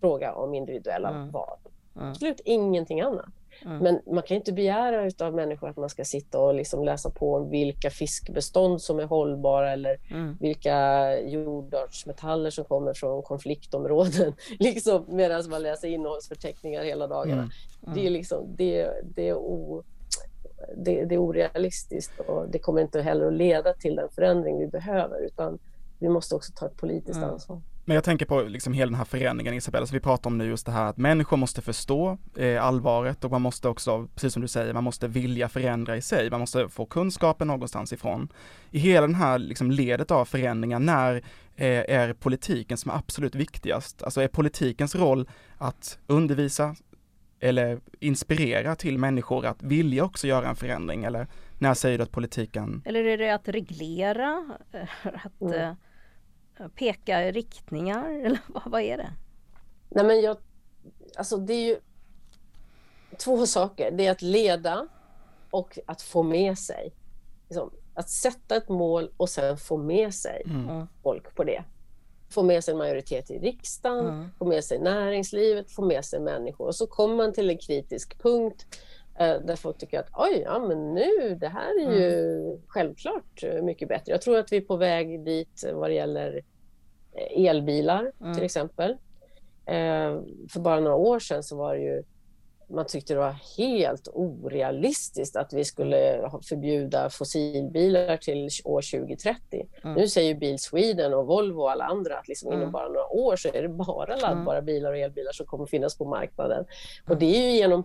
[0.00, 1.58] fråga om individuella val.
[1.94, 3.26] Absolut ingenting annat.
[3.64, 3.78] Mm.
[3.78, 7.34] Men man kan inte begära av människor att man ska sitta och liksom läsa på
[7.34, 10.36] om vilka fiskbestånd som är hållbara eller mm.
[10.40, 14.34] vilka jordartsmetaller som kommer från konfliktområden.
[14.58, 17.50] liksom, Medan man läser innehållsförteckningar hela dagarna.
[17.82, 17.94] Mm.
[17.94, 19.82] Det, är liksom, det, det, är o,
[20.76, 24.66] det, det är orealistiskt och det kommer inte heller att leda till den förändring vi
[24.66, 25.58] behöver utan
[25.98, 27.30] vi måste också ta ett politiskt mm.
[27.30, 27.60] ansvar.
[27.88, 30.44] Men jag tänker på liksom hela den här förändringen Isabella, så vi pratar om nu
[30.46, 34.42] just det här att människor måste förstå eh, allvaret och man måste också, precis som
[34.42, 38.28] du säger, man måste vilja förändra i sig, man måste få kunskapen någonstans ifrån.
[38.70, 41.16] I hela den här liksom ledet av förändringar, när
[41.56, 44.02] eh, är politiken som är absolut viktigast?
[44.02, 46.76] Alltså är politikens roll att undervisa,
[47.40, 51.04] eller inspirera till människor att vilja också göra en förändring?
[51.04, 51.26] Eller
[51.58, 52.82] när säger du att politiken...
[52.84, 54.58] Eller är det att reglera?
[55.02, 55.76] Att mm.
[56.74, 58.10] Peka riktningar?
[58.24, 59.12] Eller vad, vad är det?
[59.88, 60.36] Nej men jag,
[61.16, 61.76] alltså det är ju
[63.18, 63.90] två saker.
[63.90, 64.88] Det är att leda
[65.50, 66.94] och att få med sig.
[67.48, 70.86] Liksom, att sätta ett mål och sen få med sig mm.
[71.02, 71.64] folk på det.
[72.30, 74.28] Få med sig en majoritet i riksdagen, mm.
[74.38, 76.66] få med sig näringslivet, få med sig människor.
[76.66, 78.66] Och så kommer man till en kritisk punkt
[79.18, 82.60] där folk tycker att oj, ja men nu, det här är ju mm.
[82.66, 84.12] självklart mycket bättre.
[84.12, 86.42] Jag tror att vi är på väg dit vad det gäller
[87.12, 88.44] eh, elbilar till mm.
[88.44, 88.90] exempel.
[89.66, 90.20] Eh,
[90.52, 92.02] för bara några år sedan så var det ju
[92.70, 99.68] man tyckte det var helt orealistiskt att vi skulle förbjuda fossilbilar till år 2030.
[99.84, 99.94] Mm.
[99.94, 102.60] Nu säger Bil Sweden och Volvo och alla andra att liksom mm.
[102.60, 104.20] inom bara några år så är det bara mm.
[104.20, 106.64] laddbara bilar och elbilar som kommer finnas på marknaden.
[107.04, 107.18] Och mm.
[107.18, 107.84] det är ju genom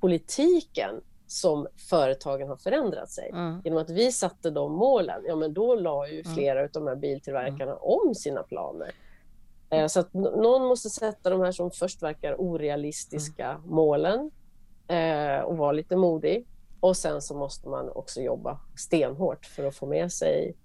[0.00, 3.30] politiken som företagen har förändrat sig.
[3.30, 3.60] Mm.
[3.64, 6.96] Genom att vi satte de målen, ja men då la ju flera av de här
[6.96, 8.90] biltillverkarna om sina planer.
[9.70, 13.62] Eh, så att någon måste sätta de här som först verkar orealistiska mm.
[13.64, 14.30] målen
[14.88, 16.46] eh, och vara lite modig.
[16.80, 20.56] Och sen så måste man också jobba stenhårt för att få med sig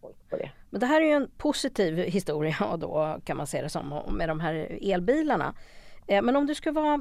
[0.00, 0.50] folk på det.
[0.70, 4.28] Men det här är ju en positiv historia då kan man se det som med
[4.28, 5.54] de här elbilarna.
[6.10, 7.00] Eh, men om du ska vara,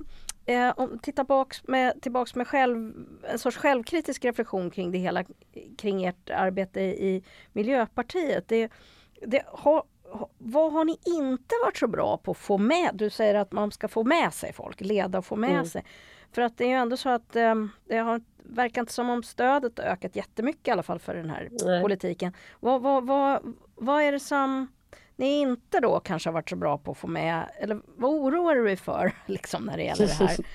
[0.75, 2.93] om, titta baks med, tillbaks med själv,
[3.23, 5.23] en sorts självkritisk reflektion kring det hela,
[5.77, 8.47] kring ert arbete i Miljöpartiet.
[8.47, 8.71] Det,
[9.21, 9.83] det har,
[10.37, 12.89] vad har ni inte varit så bra på att få med?
[12.93, 15.65] Du säger att man ska få med sig folk, leda och få med mm.
[15.65, 15.83] sig.
[16.31, 17.55] För att det är ju ändå så att eh,
[17.87, 21.29] det har, verkar inte som om stödet har ökat jättemycket i alla fall för den
[21.29, 21.81] här Nej.
[21.81, 22.33] politiken.
[22.59, 24.67] Vad, vad, vad, vad är det som
[25.19, 27.49] ni inte då kanske har varit så bra på att få med?
[27.59, 30.37] Eller vad oroar du dig för liksom när det gäller det här?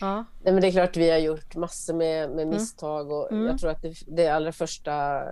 [0.00, 0.24] Ja.
[0.42, 2.48] Nej, men det är klart vi har gjort massor med, med mm.
[2.48, 3.46] misstag och mm.
[3.46, 5.22] jag tror att det, det allra första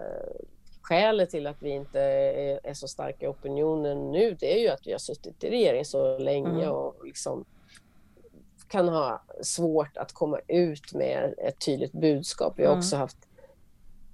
[0.82, 4.68] skälet till att vi inte är, är, så starka i opinionen nu det är ju
[4.68, 6.70] att vi har suttit i regering så länge mm.
[6.70, 7.44] och liksom
[8.68, 12.52] kan ha svårt att komma ut med ett tydligt budskap.
[12.56, 12.78] Vi har mm.
[12.78, 13.25] också haft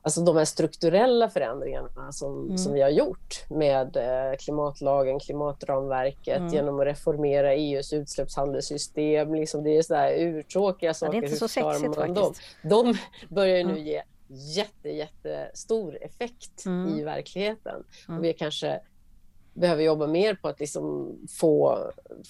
[0.02, 2.58] alltså de här strukturella förändringarna som, mm.
[2.58, 6.54] som vi har gjort med eh, klimatlagen, klimatramverket, mm.
[6.54, 9.34] genom att reformera EUs utsläppshandelssystem.
[9.34, 11.14] Liksom det är sådär urtråkiga saker.
[11.14, 12.42] Ja, det är inte så sexigt faktiskt.
[12.62, 12.98] De, de
[13.34, 16.98] börjar nu ge jätte, jättestor effekt mm.
[16.98, 17.84] i verkligheten.
[18.08, 18.18] Mm.
[18.18, 18.80] Och vi kanske
[19.54, 21.78] behöver jobba mer på att liksom få,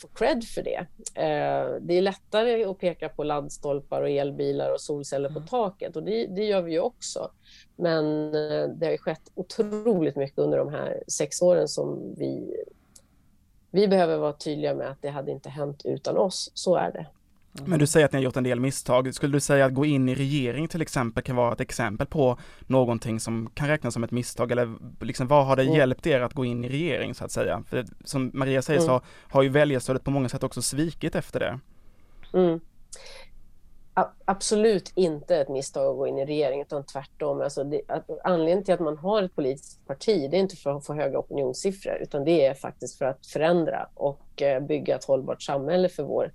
[0.00, 0.86] få cred för det.
[1.14, 5.42] Eh, det är lättare att peka på laddstolpar och elbilar och solceller mm.
[5.42, 7.30] på taket och det, det, gör vi ju också.
[7.76, 12.56] Men eh, det har skett otroligt mycket under de här sex åren som vi
[13.74, 16.50] vi behöver vara tydliga med att det hade inte hänt utan oss.
[16.54, 17.06] Så är det.
[17.52, 19.14] Men du säger att ni har gjort en del misstag.
[19.14, 22.38] Skulle du säga att gå in i regering till exempel kan vara ett exempel på
[22.66, 24.52] någonting som kan räknas som ett misstag?
[24.52, 25.74] Eller liksom, vad har det mm.
[25.74, 27.62] hjälpt er att gå in i regering så att säga?
[27.68, 28.86] För som Maria säger mm.
[28.86, 31.58] så har ju väljarstödet på många sätt också svikit efter det.
[32.38, 32.60] Mm.
[34.24, 37.40] Absolut inte ett misstag att gå in i regering utan tvärtom.
[37.40, 40.76] Alltså det, att, anledningen till att man har ett politiskt parti det är inte för
[40.76, 45.04] att få höga opinionssiffror utan det är faktiskt för att förändra och eh, bygga ett
[45.04, 46.32] hållbart samhälle för vår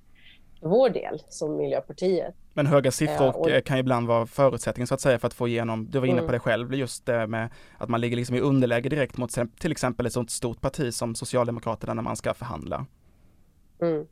[0.62, 2.36] vår del som Miljöpartiet.
[2.54, 5.48] Men höga siffror och, eh, kan ibland vara förutsättningen så att säga för att få
[5.48, 6.26] igenom, du var inne mm.
[6.26, 9.72] på det själv, just det med att man ligger liksom i underläge direkt mot till
[9.72, 12.86] exempel ett sådant stort parti som Socialdemokraterna när man ska förhandla.
[13.82, 14.08] Mm.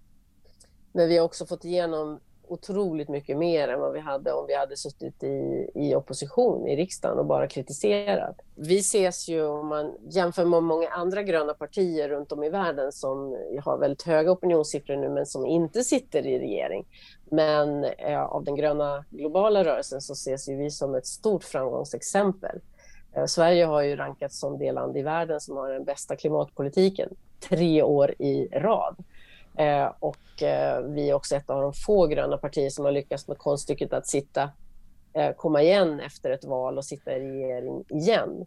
[0.91, 4.55] Men vi har också fått igenom otroligt mycket mer än vad vi hade om vi
[4.55, 8.35] hade suttit i, i opposition i riksdagen och bara kritiserat.
[8.55, 12.91] Vi ses ju, om man jämför med många andra gröna partier runt om i världen
[12.91, 16.85] som har väldigt höga opinionssiffror nu men som inte sitter i regering.
[17.31, 22.59] Men eh, av den gröna globala rörelsen så ses ju vi som ett stort framgångsexempel.
[23.13, 27.09] Eh, Sverige har ju rankats som det land i världen som har den bästa klimatpolitiken
[27.49, 28.95] tre år i rad.
[29.57, 33.27] Eh, och eh, vi är också ett av de få gröna partier som har lyckats
[33.27, 34.49] med konststycket att sitta,
[35.13, 38.45] eh, komma igen efter ett val och sitta i regering igen.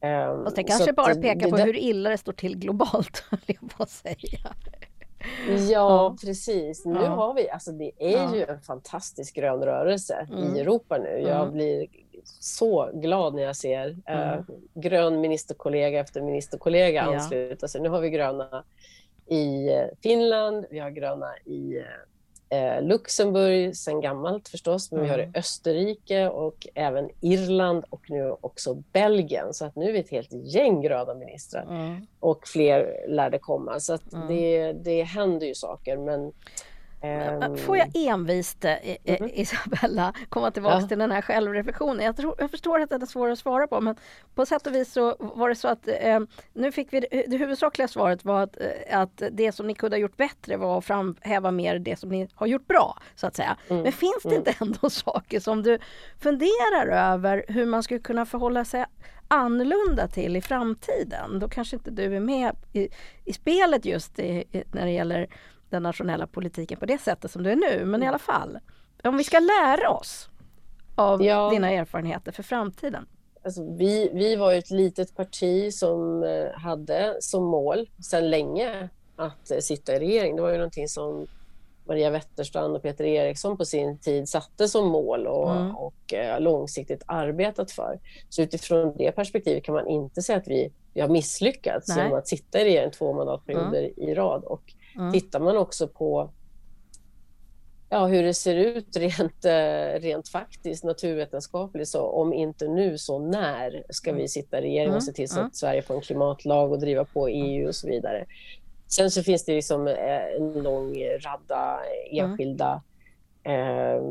[0.00, 3.70] Ehm, Fast det kanske bara pekar på det, hur illa det står till globalt, jag
[3.78, 4.54] på säga.
[5.48, 6.84] Ja, ja, precis.
[6.84, 7.08] Nu ja.
[7.08, 8.36] har vi, alltså det är ja.
[8.36, 10.56] ju en fantastisk grön rörelse mm.
[10.56, 11.08] i Europa nu.
[11.08, 11.52] Jag mm.
[11.52, 11.86] blir
[12.40, 14.38] så glad när jag ser mm.
[14.38, 17.80] eh, grön ministerkollega efter ministerkollega ansluta sig.
[17.80, 18.64] Nu har vi gröna
[19.26, 21.84] i eh, Finland, vi har gröna i
[22.48, 25.06] eh, Luxemburg sen gammalt förstås, men mm.
[25.06, 25.34] vi har i mm.
[25.36, 29.54] Österrike och även Irland och nu också Belgien.
[29.54, 32.06] Så att nu är vi ett helt gäng gröna ministrar mm.
[32.20, 33.80] och fler lär det komma.
[33.80, 34.28] Så att mm.
[34.28, 35.96] det, det händer ju saker.
[35.96, 36.32] Men
[37.56, 39.30] får jag envist, mm -hmm.
[39.34, 40.88] Isabella, komma tillbaka ja.
[40.88, 42.04] till den här självreflektionen?
[42.04, 43.96] Jag, tror, jag förstår att det är svårt att svara på men
[44.34, 46.20] på sätt och vis så var det så att eh,
[46.52, 49.96] nu fick vi det, det huvudsakliga svaret var att, eh, att det som ni kunde
[49.96, 53.36] ha gjort bättre var att framhäva mer det som ni har gjort bra så att
[53.36, 53.56] säga.
[53.68, 53.82] Mm.
[53.82, 54.38] Men finns det mm.
[54.38, 55.78] inte ändå saker som du
[56.20, 58.84] funderar över hur man skulle kunna förhålla sig
[59.28, 61.38] annorlunda till i framtiden?
[61.38, 62.88] Då kanske inte du är med i,
[63.24, 65.28] i spelet just i, i, när det gäller
[65.74, 68.58] den nationella politiken på det sättet som du är nu, men i alla fall.
[69.04, 70.28] Om vi ska lära oss
[70.94, 71.50] av ja.
[71.50, 73.06] dina erfarenheter för framtiden.
[73.44, 79.50] Alltså, vi, vi var ett litet parti som eh, hade som mål sedan länge att
[79.50, 80.36] eh, sitta i regering.
[80.36, 81.26] Det var ju någonting som
[81.86, 85.76] Maria Wetterstrand och Peter Eriksson på sin tid satte som mål och, mm.
[85.76, 88.00] och eh, långsiktigt arbetat för.
[88.28, 91.98] Så utifrån det perspektivet kan man inte säga att vi, vi har misslyckats Nej.
[91.98, 94.10] genom att sitta i regering två mandatperioder mm.
[94.10, 94.44] i rad.
[94.44, 95.12] Och Mm.
[95.12, 96.30] Tittar man också på
[97.88, 103.18] ja, hur det ser ut rent, eh, rent faktiskt naturvetenskapligt, så om inte nu så
[103.18, 105.56] när ska vi sitta i regering och se till så att.
[105.56, 108.26] Sverige får en klimatlag och driva på EU och så vidare.
[108.88, 111.80] Sen så finns det liksom eh, en lång radda
[112.10, 112.82] enskilda
[113.42, 114.02] eh,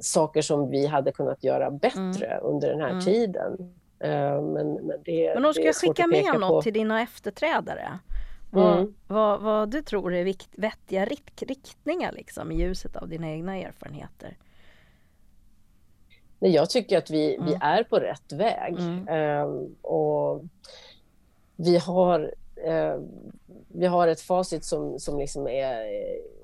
[0.00, 2.38] saker som vi hade kunnat göra bättre mm.
[2.42, 3.04] under den här mm.
[3.04, 3.74] tiden.
[4.00, 6.62] Eh, men, men, det, men de ska jag skicka med något på.
[6.62, 7.98] till dina efterträdare?
[8.54, 8.94] Vad, mm.
[9.06, 13.56] vad, vad, du tror är vikt, vettiga rikt, riktningar liksom, i ljuset av dina egna
[13.56, 14.36] erfarenheter?
[16.38, 17.46] Jag tycker att vi, mm.
[17.46, 18.78] vi är på rätt väg.
[18.78, 19.08] Mm.
[19.48, 20.44] Um, och
[21.56, 22.34] vi har,
[22.66, 23.02] uh,
[23.68, 25.84] vi har ett facit som, som liksom är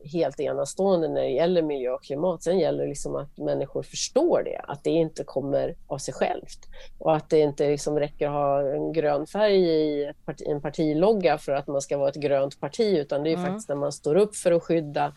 [0.05, 2.43] helt enastående när det gäller miljö och klimat.
[2.43, 6.59] Sen gäller det liksom att människor förstår det, att det inte kommer av sig självt.
[6.99, 11.39] Och att det inte liksom räcker att ha en grön färg i parti, en partilogga
[11.39, 13.47] för att man ska vara ett grönt parti, utan det är mm.
[13.47, 15.13] faktiskt när man står upp för att skydda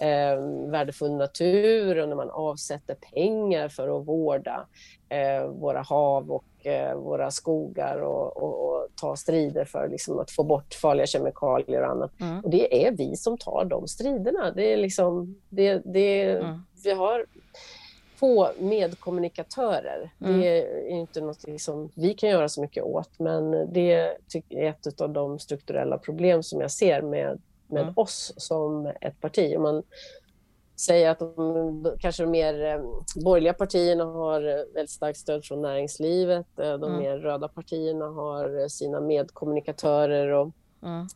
[0.00, 4.66] eh, värdefull natur och när man avsätter pengar för att vårda
[5.08, 6.51] eh, våra hav och eh,
[6.96, 11.90] våra skogar och, och, och, ta strider för liksom, att få bort farliga kemikalier och
[11.90, 12.20] annat.
[12.20, 12.40] Mm.
[12.44, 14.50] Och det är vi som tar de striderna.
[14.50, 16.62] Det är liksom, det, det, mm.
[16.84, 17.26] Vi har
[18.16, 20.10] få medkommunikatörer.
[20.20, 20.40] Mm.
[20.40, 24.16] Det är inte något som vi kan göra så mycket åt, men det är
[24.50, 27.40] ett av de strukturella problem som jag ser med
[27.72, 27.94] med mm.
[27.96, 29.58] oss som ett parti.
[29.58, 29.82] Man
[30.76, 32.80] säger att de, kanske de mer eh,
[33.24, 34.40] borgerliga partierna har
[34.74, 36.58] väldigt starkt stöd från näringslivet.
[36.58, 36.98] Eh, de mm.
[36.98, 40.50] mer röda partierna har sina medkommunikatörer och
[40.82, 41.06] mm.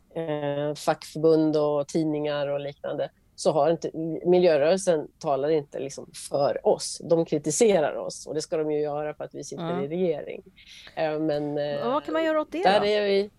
[0.69, 3.91] eh, fackförbund och tidningar och liknande så har inte,
[4.25, 7.01] miljörörelsen talar inte liksom för oss.
[7.03, 9.83] De kritiserar oss och det ska de ju göra för att vi sitter mm.
[9.83, 10.43] i regering.
[10.95, 11.55] Eh, men,
[11.91, 13.29] vad kan man göra åt det där vi,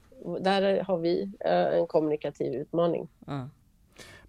[0.41, 3.09] där har vi eh, en kommunikativ utmaning.
[3.29, 3.51] Mm.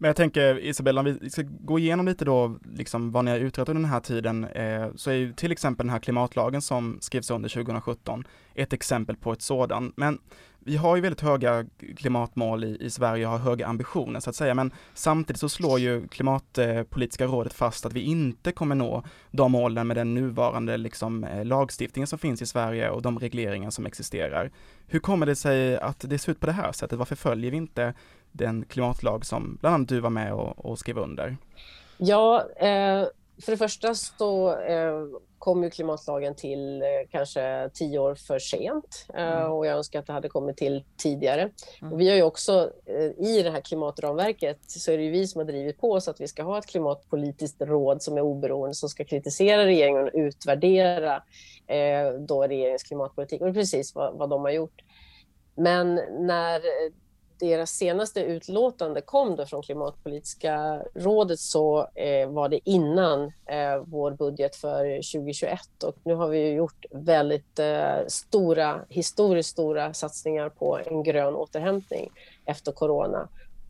[0.01, 3.37] Men jag tänker Isabella, om vi ska gå igenom lite då, liksom vad ni har
[3.37, 6.97] utrett under den här tiden, eh, så är ju till exempel den här klimatlagen som
[7.01, 9.97] skrevs under 2017 ett exempel på ett sådant.
[9.97, 10.19] Men
[10.59, 11.65] vi har ju väldigt höga
[11.97, 15.79] klimatmål i, i Sverige och har höga ambitioner så att säga, men samtidigt så slår
[15.79, 21.23] ju klimatpolitiska rådet fast att vi inte kommer nå de målen med den nuvarande liksom,
[21.23, 24.51] eh, lagstiftningen som finns i Sverige och de regleringar som existerar.
[24.87, 26.99] Hur kommer det sig att det ser ut på det här sättet?
[26.99, 27.93] Varför följer vi inte
[28.31, 31.37] den klimatlag som bland annat du var med och, och skrev under?
[31.97, 33.05] Ja, eh,
[33.41, 35.03] för det första så eh,
[35.39, 39.51] kom ju klimatlagen till eh, kanske tio år för sent eh, mm.
[39.51, 41.49] och jag önskar att det hade kommit till tidigare.
[41.81, 41.93] Mm.
[41.93, 45.27] Och vi har ju också eh, i det här klimatramverket så är det ju vi
[45.27, 48.75] som har drivit på så att vi ska ha ett klimatpolitiskt råd som är oberoende
[48.75, 51.23] som ska kritisera regeringen och utvärdera
[52.19, 54.81] då regeringens klimatpolitik och det är precis vad, vad de har gjort.
[55.55, 56.61] Men när
[57.39, 64.11] deras senaste utlåtande kom då från Klimatpolitiska rådet så eh, var det innan eh, vår
[64.11, 70.79] budget för 2021 och nu har vi gjort väldigt eh, stora, historiskt stora satsningar på
[70.85, 72.09] en grön återhämtning
[72.45, 73.29] efter corona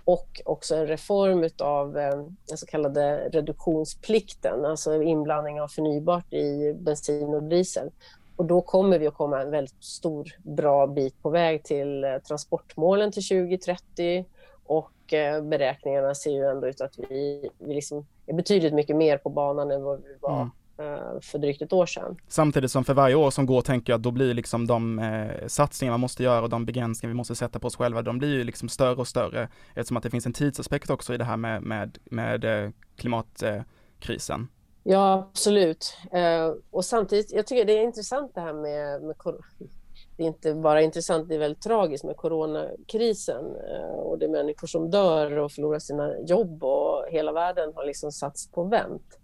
[0.09, 6.73] och också en reform av eh, den så kallade reduktionsplikten, alltså inblandning av förnybart i
[6.73, 7.91] bensin och diesel.
[8.39, 12.17] Och då kommer vi att komma en väldigt stor, bra bit på väg till eh,
[12.17, 14.25] transportmålen till 2030
[14.65, 19.17] och eh, beräkningarna ser ju ändå ut att vi, vi liksom är betydligt mycket mer
[19.17, 22.17] på banan än vad vi var mm eh, för drygt ett år sedan.
[22.27, 25.47] Samtidigt som för varje år som går tänker jag att då blir liksom de eh,
[25.47, 28.33] satsningar man måste göra och de begränsningar vi måste sätta på oss själva, de blir
[28.33, 31.37] ju liksom större och större eftersom att det finns en tidsaspekt också i det här
[31.37, 34.47] med, med, med eh, klimatkrisen.
[34.91, 35.97] Ja, absolut.
[36.11, 39.15] Eh, och samtidigt, jag tycker det är intressant det här med, med
[40.17, 44.29] det är inte bara intressant, det är väldigt tragiskt med coronakrisen eh, och det är
[44.29, 49.19] människor som dör och förlorar sina jobb och hela världen har liksom satts på vänt.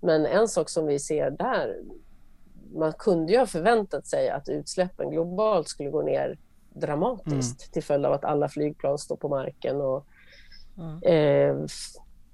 [0.00, 1.76] Men en sak som vi ser där,
[2.74, 6.38] man kunde ju ha förväntat sig att utsläppen globalt skulle gå ner
[6.74, 7.72] dramatiskt mm.
[7.72, 10.06] till följd av att alla flygplan står på marken och
[10.78, 11.02] mm.
[11.02, 11.66] eh,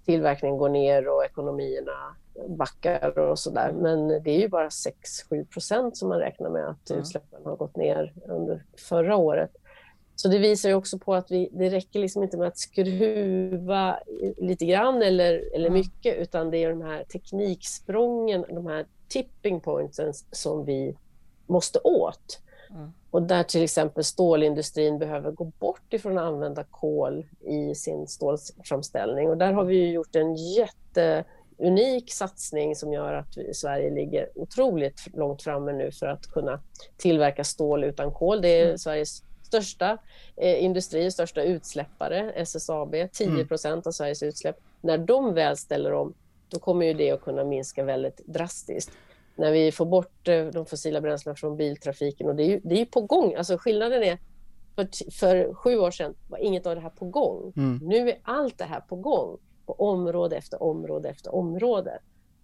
[0.04, 2.16] tillverkningen går ner och ekonomierna
[2.48, 3.68] backar och sådär.
[3.68, 3.82] Mm.
[3.82, 7.02] Men det är ju bara 6-7 procent som man räknar med att mm.
[7.02, 9.50] utsläppen har gått ner under förra året.
[10.16, 13.98] Så det visar ju också på att vi, det räcker liksom inte med att skruva
[14.36, 15.78] lite grann eller, eller mm.
[15.78, 20.96] mycket utan det är de här tekniksprången, de här tipping pointsen som vi
[21.46, 22.42] måste åt.
[22.74, 22.92] Mm.
[23.10, 29.28] Och där till exempel stålindustrin behöver gå bort ifrån att använda kol i sin stålframställning.
[29.30, 34.28] Och där har vi gjort en jätteunik satsning som gör att vi i Sverige ligger
[34.34, 36.60] otroligt långt framme nu för att kunna
[36.96, 38.42] tillverka stål utan kol.
[38.42, 38.78] Det är mm.
[38.78, 39.98] Sveriges största
[40.36, 43.82] eh, industri, största utsläppare, SSAB, 10 procent mm.
[43.86, 44.56] av Sveriges utsläpp.
[44.80, 46.14] När de väl ställer om,
[46.48, 48.90] då kommer ju det att kunna minska väldigt drastiskt
[49.36, 52.28] när vi får bort eh, de fossila bränslena från biltrafiken.
[52.28, 53.34] Och det är ju, det är på gång.
[53.34, 54.18] Alltså skillnaden är
[54.74, 57.52] för, för sju år sedan var inget av det här på gång.
[57.56, 57.80] Mm.
[57.82, 61.98] Nu är allt det här på gång på område efter område efter område.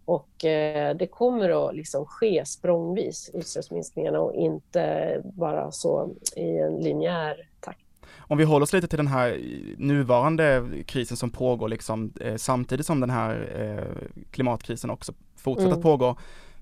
[0.05, 6.76] Och eh, det kommer att liksom ske språngvis, utsläppsminskningarna och inte bara så i en
[6.76, 7.80] linjär takt.
[8.16, 9.41] Om vi håller oss lite till den här
[9.78, 15.78] nuvarande krisen som pågår liksom, eh, samtidigt som den här eh, klimatkrisen också fortsätter mm.
[15.78, 16.16] att pågå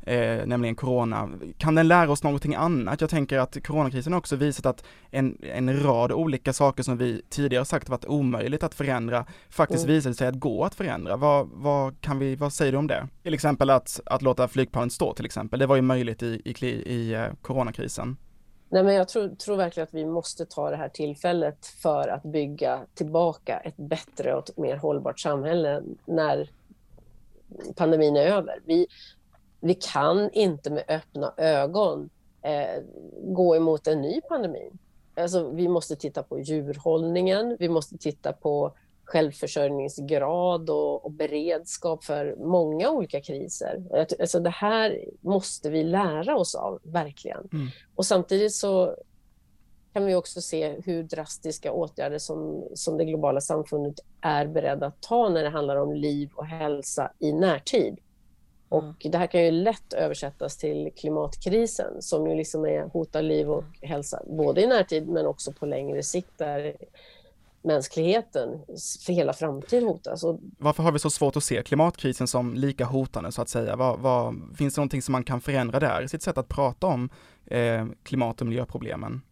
[0.06, 1.30] eh, nämligen corona.
[1.58, 3.00] Kan den lära oss någonting annat?
[3.00, 7.22] Jag tänker att coronakrisen har också visat att en, en rad olika saker som vi
[7.28, 9.94] tidigare sagt varit omöjligt att förändra faktiskt mm.
[9.94, 11.16] visade sig att gå att förändra.
[11.16, 13.08] Vad, vad, kan vi, vad säger du om det?
[13.22, 15.58] Till exempel att, att låta flygplan stå till exempel.
[15.58, 18.16] Det var ju möjligt i, i, i, i eh, coronakrisen.
[18.68, 22.22] Nej, men jag tror, tror, verkligen att vi måste ta det här tillfället för att
[22.22, 26.50] bygga tillbaka ett bättre och ett mer hållbart samhälle när
[27.76, 28.60] pandemin är över.
[28.64, 28.86] Vi,
[29.66, 32.10] vi kan inte med öppna ögon
[32.42, 32.82] eh,
[33.22, 34.70] gå emot en ny pandemi.
[35.14, 38.72] Alltså, vi måste titta på djurhållningen, vi måste titta på
[39.04, 43.82] självförsörjningsgrad och, och beredskap för många olika kriser.
[44.20, 47.48] Alltså, det här måste vi lära oss av, verkligen.
[47.52, 47.68] Mm.
[47.94, 48.96] Och samtidigt så
[49.92, 55.00] kan vi också se hur drastiska åtgärder som, som det globala samfundet är beredda att
[55.00, 57.98] ta när det handlar om liv och hälsa i närtid.
[58.68, 58.94] Och mm.
[59.12, 63.64] det här kan ju lätt översättas till klimatkrisen som ju liksom är, hotar liv och
[63.82, 66.76] hälsa, både i närtid men också på längre sikt där
[67.62, 68.48] mänskligheten
[69.06, 70.24] för hela framtid hotas.
[70.24, 70.40] Och...
[70.58, 73.76] Varför har vi så svårt att se klimatkrisen som lika hotande så att säga?
[73.76, 76.86] Vad, vad, finns det någonting som man kan förändra där i sitt sätt att prata
[76.86, 77.10] om
[77.46, 79.22] eh, klimat och miljöproblemen?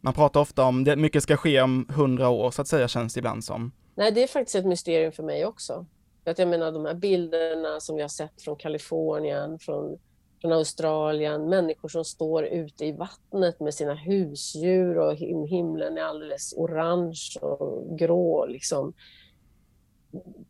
[0.00, 3.14] Man pratar ofta om det mycket ska ske om hundra år så att säga känns
[3.14, 3.72] det ibland som.
[3.94, 5.86] Nej, det är faktiskt ett mysterium för mig också.
[6.24, 9.98] Att jag menar de här bilderna som vi har sett från Kalifornien, från,
[10.40, 15.14] från Australien, människor som står ute i vattnet med sina husdjur och
[15.48, 18.46] himlen är alldeles orange och grå.
[18.46, 18.92] Liksom.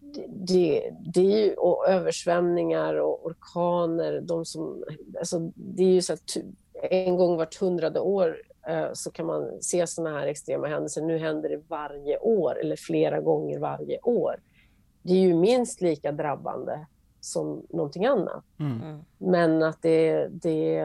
[0.00, 4.20] Det, det, det är ju, och översvämningar och orkaner.
[4.20, 4.84] De som,
[5.18, 6.36] alltså, det är ju så att
[6.90, 11.02] en gång vart hundrade år eh, så kan man se sådana här extrema händelser.
[11.02, 14.40] Nu händer det varje år eller flera gånger varje år
[15.02, 16.86] det är ju minst lika drabbande
[17.20, 18.44] som någonting annat.
[18.60, 18.82] Mm.
[18.82, 19.04] mm.
[19.18, 20.80] Men att det, det,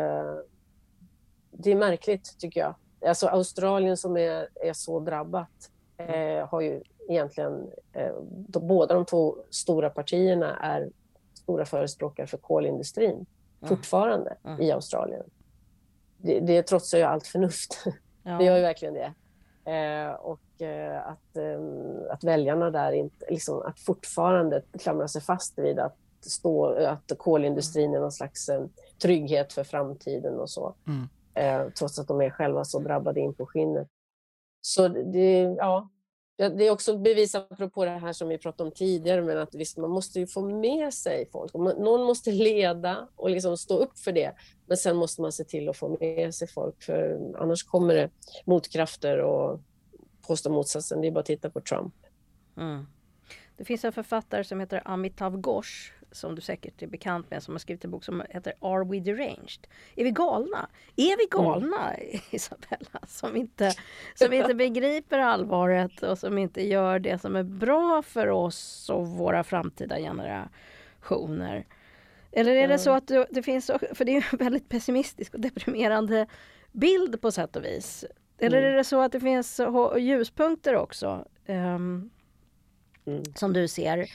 [1.52, 2.76] det är märkligt tycker jag.
[3.10, 9.06] Alltså Australien som är, är så drabbat eh, har ju egentligen, eh, de, båda de
[9.06, 10.90] två stora partierna är
[11.34, 13.26] stora förespråkare för kolindustrin mm.
[13.70, 14.62] fortfarande mm.
[14.62, 15.24] i Australien.
[16.18, 17.84] Det, det trotsar ju allt förnuft.
[18.24, 18.32] Ja.
[18.38, 19.14] Det gör ju verkligen det.
[19.72, 21.60] Eh, och eh, att, eh,
[22.12, 27.94] att väljarna där inte, liksom, att fortfarande klamra sig fast vid att, stå, att kolindustrin
[27.94, 28.50] är någon slags
[29.02, 30.76] trygghet för framtiden och så.
[30.88, 31.72] Mm.
[31.72, 33.88] trots att de är själva så drabbade in på skinnet.
[34.62, 35.90] Så det, ja,
[36.38, 39.78] det är också bevis apropå det här som vi pratade om tidigare, men att visst,
[39.78, 41.54] man måste ju få med sig folk.
[41.54, 44.34] Någon måste leda och liksom stå upp för det.
[44.66, 48.10] Men sen måste man se till att få med sig folk, för annars kommer det
[48.46, 49.60] motkrafter och
[50.28, 51.02] påstå motsatsen.
[51.02, 51.94] Det är bara att titta på Trump.
[52.58, 52.88] Mm.
[53.58, 57.54] Det finns en författare som heter Amitav Ghosh som du säkert är bekant med som
[57.54, 59.68] har skrivit en bok som heter Are We Deranged?
[59.96, 60.70] Är vi galna?
[60.96, 62.20] Är vi galna, mm.
[62.32, 63.00] Isabella?
[63.08, 63.74] Som inte,
[64.16, 69.08] som inte begriper allvaret och som inte gör det som är bra för oss och
[69.08, 71.66] våra framtida generationer.
[72.32, 76.28] Eller är det så att det finns, för det är en väldigt pessimistisk och deprimerande
[76.72, 78.06] bild på sätt och vis.
[78.40, 78.72] Eller mm.
[78.72, 79.62] är det så att det finns
[80.00, 81.26] ljuspunkter också?
[81.48, 82.10] Um,
[83.06, 83.24] mm.
[83.36, 84.08] Som du ser?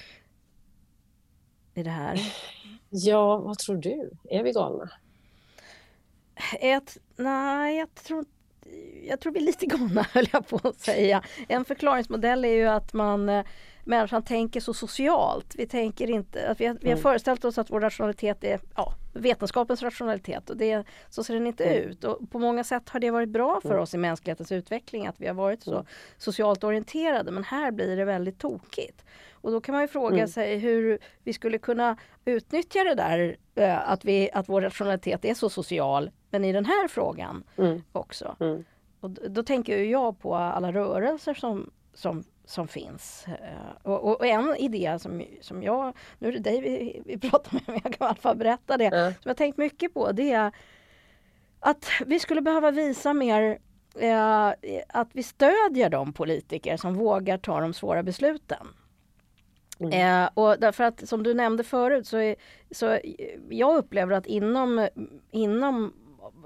[1.74, 2.20] i det här?
[2.94, 4.10] Ja, vad tror du?
[4.30, 4.90] Är vi galna?
[6.60, 8.24] Ett, nej, jag tror,
[9.08, 11.22] jag tror vi är lite galna höll jag på att säga.
[11.48, 13.44] En förklaringsmodell är ju att man eh,
[13.84, 15.54] människan tänker så socialt.
[15.58, 18.94] Vi tänker inte, att vi, har, vi har föreställt oss att vår rationalitet är ja,
[19.12, 21.90] vetenskapens rationalitet och det, så ser den inte mm.
[21.90, 22.04] ut.
[22.04, 23.82] Och på många sätt har det varit bra för mm.
[23.82, 25.86] oss i mänsklighetens utveckling att vi har varit så mm.
[26.18, 29.04] socialt orienterade men här blir det väldigt tokigt.
[29.32, 30.28] Och då kan man ju fråga mm.
[30.28, 35.34] sig hur vi skulle kunna utnyttja det där äh, att, vi, att vår rationalitet är
[35.34, 37.44] så social men i den här frågan
[37.92, 38.36] också.
[39.00, 43.24] Och då, då tänker jag på alla rörelser som, som som finns.
[43.28, 47.52] Eh, och, och, en idé som, som jag, nu är det dig vi, vi pratar
[47.52, 49.12] med, men jag kan i alla fall berätta det, mm.
[49.12, 50.52] som jag tänkt mycket på, det är
[51.60, 53.58] att vi skulle behöva visa mer
[53.98, 54.52] eh,
[54.88, 58.66] att vi stödjer de politiker som vågar ta de svåra besluten.
[59.80, 60.24] Mm.
[60.24, 62.36] Eh, och därför att som du nämnde förut så, är,
[62.70, 62.98] så
[63.50, 64.88] jag upplever att inom,
[65.30, 65.92] inom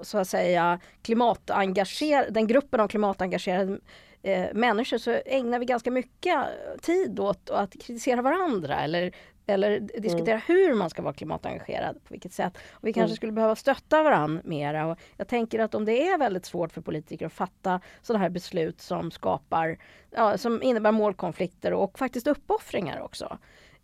[0.01, 3.79] så att säga klimatengagerade, den gruppen av klimatengagerade
[4.27, 6.37] eh, människor så ägnar vi ganska mycket
[6.81, 9.11] tid åt att kritisera varandra eller,
[9.45, 10.41] eller diskutera mm.
[10.47, 12.57] hur man ska vara klimatengagerad, på vilket sätt.
[12.71, 13.15] Och vi kanske mm.
[13.15, 14.87] skulle behöva stötta varandra mera.
[14.87, 18.29] Och jag tänker att om det är väldigt svårt för politiker att fatta sådana här
[18.29, 19.77] beslut som skapar,
[20.11, 23.37] ja, som innebär målkonflikter och faktiskt uppoffringar också.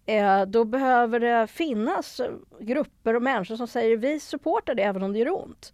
[0.05, 2.21] Eh, då behöver det finnas
[2.59, 5.73] grupper och människor som säger vi supportar det även om det gör ont.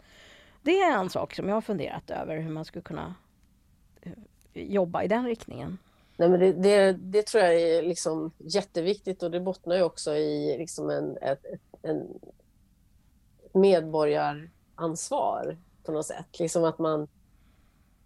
[0.62, 3.16] Det är en sak som jag har funderat över hur man skulle kunna
[4.02, 4.12] eh,
[4.54, 5.78] jobba i den riktningen.
[6.20, 10.16] Nej, men det, det, det, tror jag är liksom jätteviktigt och det bottnar ju också
[10.16, 11.46] i liksom en, ett,
[11.82, 12.08] en
[13.54, 16.40] medborgaransvar på något sätt.
[16.40, 17.08] Liksom att man,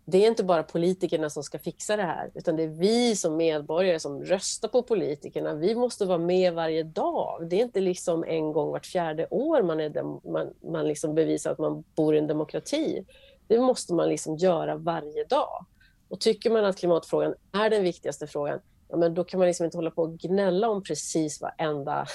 [0.06, 3.38] det är inte bara politikerna som ska fixa det här, utan det är vi som
[3.38, 5.54] medborgare som röstar på politikerna.
[5.54, 7.48] Vi måste vara med varje dag.
[7.50, 11.16] Det är inte liksom en gång vart fjärde år man, är dem, man, man liksom
[11.16, 13.06] bevisar att man bor i en demokrati.
[13.48, 15.66] Det måste man liksom göra varje dag.
[16.14, 18.60] Och tycker man att klimatfrågan är den viktigaste frågan,
[18.90, 22.06] ja, men då kan man liksom inte hålla på och gnälla om precis varenda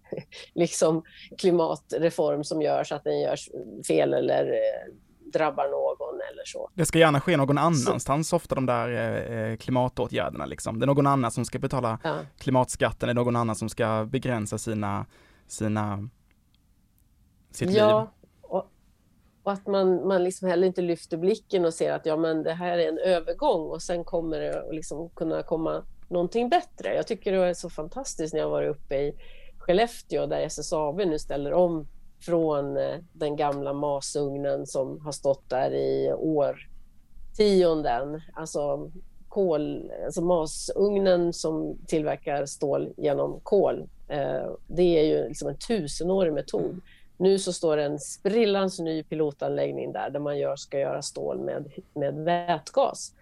[0.54, 1.02] liksom,
[1.38, 3.48] klimatreform som görs, att den görs
[3.86, 4.94] fel eller eh,
[5.32, 6.70] drabbar någon eller så.
[6.74, 8.36] Det ska gärna ske någon annanstans så.
[8.36, 8.88] ofta de där
[9.50, 10.78] eh, klimatåtgärderna liksom.
[10.78, 12.18] Det är någon annan som ska betala ja.
[12.38, 15.06] klimatskatten, det är någon annan som ska begränsa sina,
[15.46, 16.08] sina
[17.50, 18.00] sitt ja.
[18.00, 18.08] liv.
[19.42, 22.52] Och att man, man liksom heller inte lyfter blicken och ser att ja, men det
[22.52, 26.94] här är en övergång och sen kommer det att liksom kunna komma någonting bättre.
[26.94, 29.14] Jag tycker det är så fantastiskt när jag varit uppe i
[29.58, 31.86] Skellefteå där SSAB nu ställer om
[32.20, 38.20] från eh, den gamla masugnen som har stått där i årtionden.
[38.34, 38.90] Alltså,
[39.28, 43.88] kol, alltså masugnen som tillverkar stål genom kol.
[44.08, 46.80] Eh, det är ju liksom en tusenårig metod.
[47.22, 51.72] Nu så står en sprillans ny pilotanläggning där, där man gör, ska göra stål med,
[51.94, 53.14] med vätgas.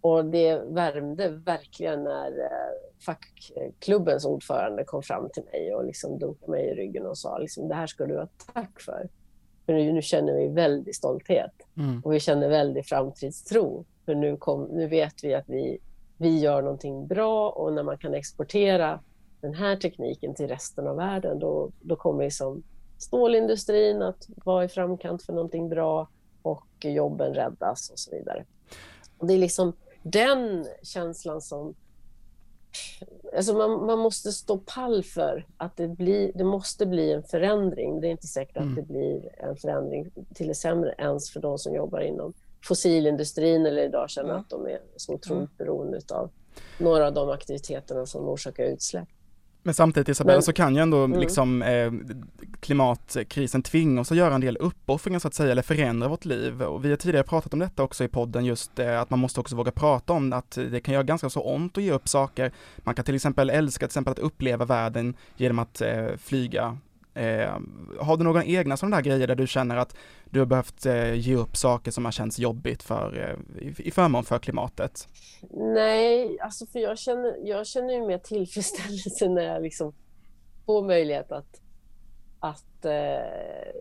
[0.00, 6.50] Och det värmde verkligen när eh, fackklubbens ordförande kom fram till mig och liksom dunkade
[6.50, 9.08] mig i ryggen och sa liksom, det här ska du ha tack för.
[9.66, 12.02] För nu, nu känner vi väldig stolthet mm.
[12.04, 13.84] och vi känner väldig framtidstro.
[14.04, 15.78] För nu, kom, nu vet vi att vi,
[16.16, 19.00] vi gör någonting bra och när man kan exportera
[19.40, 22.62] den här tekniken till resten av världen, då, då kommer liksom
[23.02, 26.08] stålindustrin att vara i framkant för någonting bra
[26.42, 28.44] och jobben räddas och så vidare.
[29.20, 29.72] Det är liksom
[30.02, 31.74] den känslan som...
[33.36, 38.00] Alltså man, man måste stå pall för att det, blir, det måste bli en förändring.
[38.00, 38.68] Det är inte säkert mm.
[38.68, 42.32] att det blir en förändring till det sämre ens för de som jobbar inom
[42.64, 44.40] fossilindustrin eller idag känner mm.
[44.40, 45.56] att de är så otroligt mm.
[45.58, 46.30] beroende av
[46.78, 49.08] några av de aktiviteterna som orsakar utsläpp.
[49.62, 51.20] Men samtidigt Isabella men, så kan ju ändå mm.
[51.20, 51.92] liksom eh,
[52.60, 56.62] klimatkrisen tvinga oss att göra en del uppoffringar så att säga, eller förändra vårt liv.
[56.62, 59.40] Och vi har tidigare pratat om detta också i podden, just eh, att man måste
[59.40, 62.52] också våga prata om att det kan göra ganska så ont att ge upp saker.
[62.76, 66.78] Man kan till exempel älska till exempel att uppleva världen genom att eh, flyga
[67.14, 67.58] Eh,
[68.00, 69.96] har du några egna sådana där grejer där du känner att
[70.30, 73.90] du har behövt eh, ge upp saker som har känts jobbigt för, eh, i, i
[73.90, 75.08] förmån för klimatet?
[75.50, 79.92] Nej, alltså för jag känner, jag känner ju mer tillfredsställelse när jag liksom
[80.66, 81.60] får möjlighet att,
[82.40, 83.72] att eh,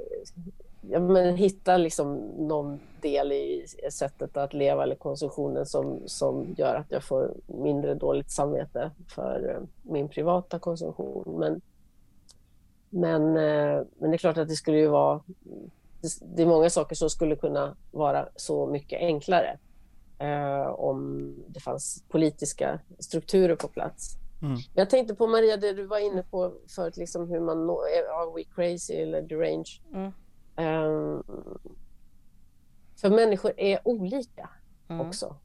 [0.89, 6.75] ja, men hitta liksom någon del i sättet att leva eller konsumtionen som, som gör
[6.75, 11.39] att jag får mindre dåligt samvete för eh, min privata konsumtion.
[11.39, 11.61] Men
[12.91, 15.21] men, eh, men det är klart att det skulle ju vara...
[16.21, 19.57] Det är många saker som skulle kunna vara så mycket enklare
[20.19, 24.17] eh, om det fanns politiska strukturer på plats.
[24.41, 24.57] Mm.
[24.73, 27.81] Jag tänkte på Maria, det du var inne på förut, liksom hur man når,
[28.11, 29.81] are we crazy eller deranged?
[29.93, 30.11] Mm.
[30.57, 31.23] Um,
[33.01, 34.49] för människor är olika
[34.89, 35.07] mm.
[35.07, 35.35] också.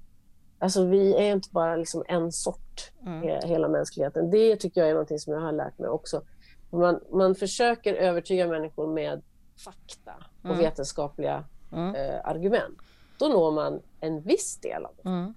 [0.59, 3.49] Alltså vi är inte bara liksom en sort, mm.
[3.49, 4.30] hela mänskligheten.
[4.30, 6.22] Det tycker jag är något som jag har lärt mig också.
[6.71, 9.23] Man, man försöker övertyga människor med
[9.64, 10.12] fakta
[10.43, 10.59] och mm.
[10.59, 11.95] vetenskapliga mm.
[11.95, 12.79] eh, argument.
[13.19, 15.09] Då når man en viss del av det.
[15.09, 15.35] Mm.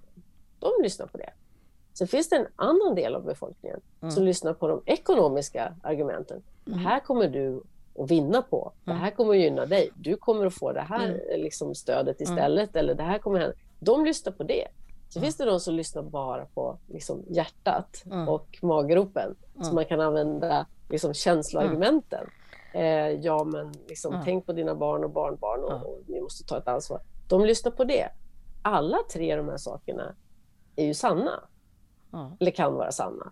[0.60, 1.30] De lyssnar på det.
[1.94, 4.12] Sen finns det en annan del av befolkningen mm.
[4.12, 6.44] som lyssnar på de ekonomiska argumenten.
[6.66, 6.86] Det mm.
[6.86, 7.64] här kommer du
[8.00, 8.72] att vinna på.
[8.86, 9.90] Det här kommer att gynna dig.
[9.96, 12.76] Du kommer att få det här liksom, stödet istället.
[12.76, 14.68] Eller det här kommer att De lyssnar på det.
[15.10, 15.26] Så mm.
[15.26, 18.30] finns det de som lyssnar bara på liksom, hjärtat mm.
[18.30, 19.36] och maggropen.
[19.56, 19.64] Mm.
[19.64, 22.28] Så man kan använda liksom, känsloargumenten.
[22.74, 26.58] Eh, ja, men liksom, tänk på dina barn och barnbarn och, och ni måste ta
[26.58, 27.02] ett ansvar.
[27.28, 28.10] De lyssnar på det.
[28.62, 30.16] Alla tre de här sakerna
[30.76, 31.44] är ju sanna.
[32.40, 33.32] Eller kan vara sanna.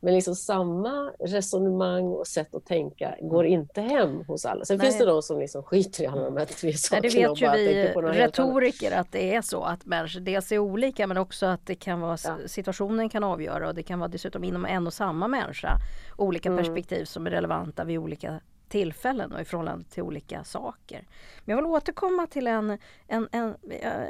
[0.00, 3.60] Men liksom samma resonemang och sätt att tänka går mm.
[3.60, 4.64] inte hem hos alla.
[4.64, 4.86] Sen Nej.
[4.86, 7.00] finns det de som liksom skiter i alla de här tre sakerna.
[7.02, 11.06] Nej, det vet ju vi retoriker att det är så att människor dels är olika
[11.06, 12.36] men också att det kan vara ja.
[12.46, 15.78] situationen kan avgöra och det kan vara dessutom inom en och samma människa
[16.16, 16.64] olika mm.
[16.64, 21.04] perspektiv som är relevanta vid olika tillfällen och i förhållande till olika saker.
[21.44, 22.78] Men jag vill återkomma till en,
[23.08, 23.54] en, en,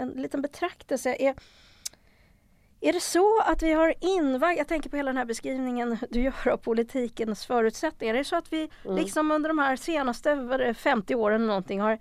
[0.00, 1.16] en liten betraktelse.
[1.18, 1.34] Är,
[2.80, 6.22] är det så att vi har invaggat, jag tänker på hela den här beskrivningen du
[6.22, 8.14] gör av politikens förutsättningar.
[8.14, 8.96] Är det så att vi mm.
[8.96, 11.98] liksom under de här senaste 50 åren någonting har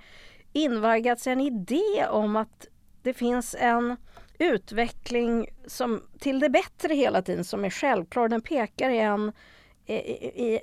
[0.53, 2.67] invaggats en idé om att
[3.01, 3.95] det finns en
[4.39, 8.27] utveckling som till det bättre hela tiden som är självklar.
[8.27, 9.31] Den pekar i en,
[9.85, 10.59] i, i,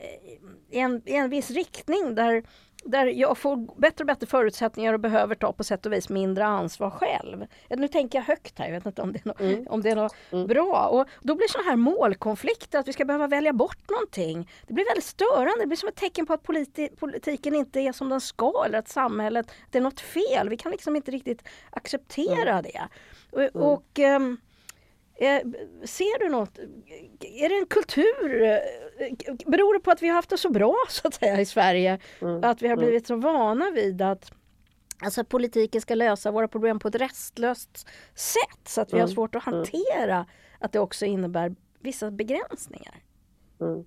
[0.71, 2.45] i en, i en viss riktning där
[2.87, 6.45] där jag får bättre och bättre förutsättningar och behöver ta på sätt och vis mindre
[6.45, 7.47] ansvar själv.
[7.69, 9.67] Nu tänker jag högt här, jag vet inte om det är något, mm.
[9.69, 10.47] om det är något mm.
[10.47, 10.89] bra.
[10.93, 14.51] Och då blir sådana här målkonflikter, att vi ska behöva välja bort någonting.
[14.67, 17.93] Det blir väldigt störande, det blir som ett tecken på att politi politiken inte är
[17.93, 20.49] som den ska eller att samhället, det är något fel.
[20.49, 22.63] Vi kan liksom inte riktigt acceptera mm.
[22.63, 22.89] det.
[23.31, 24.39] Och, och um,
[25.19, 25.43] Eh,
[25.85, 26.59] ser du något?
[27.21, 28.61] Är det en kultur?
[29.51, 31.99] Beror det på att vi har haft det så bra så att säga i Sverige?
[32.23, 32.45] Mm.
[32.45, 32.85] Att vi har mm.
[32.85, 34.33] blivit så vana vid att
[35.03, 39.09] Alltså politiken ska lösa våra problem på ett restlöst sätt så att vi mm.
[39.09, 39.59] har svårt att mm.
[39.59, 40.27] hantera
[40.59, 43.03] att det också innebär vissa begränsningar.
[43.61, 43.87] Mm.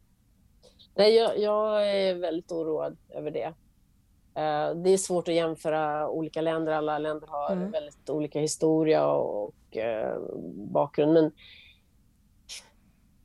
[0.96, 3.54] Nej, jag, jag, är väldigt oroad över det.
[4.38, 6.72] Uh, det är svårt att jämföra olika länder.
[6.72, 7.72] Alla länder har mm.
[7.72, 10.18] väldigt olika historia och eh,
[10.56, 11.14] bakgrund.
[11.14, 11.32] Men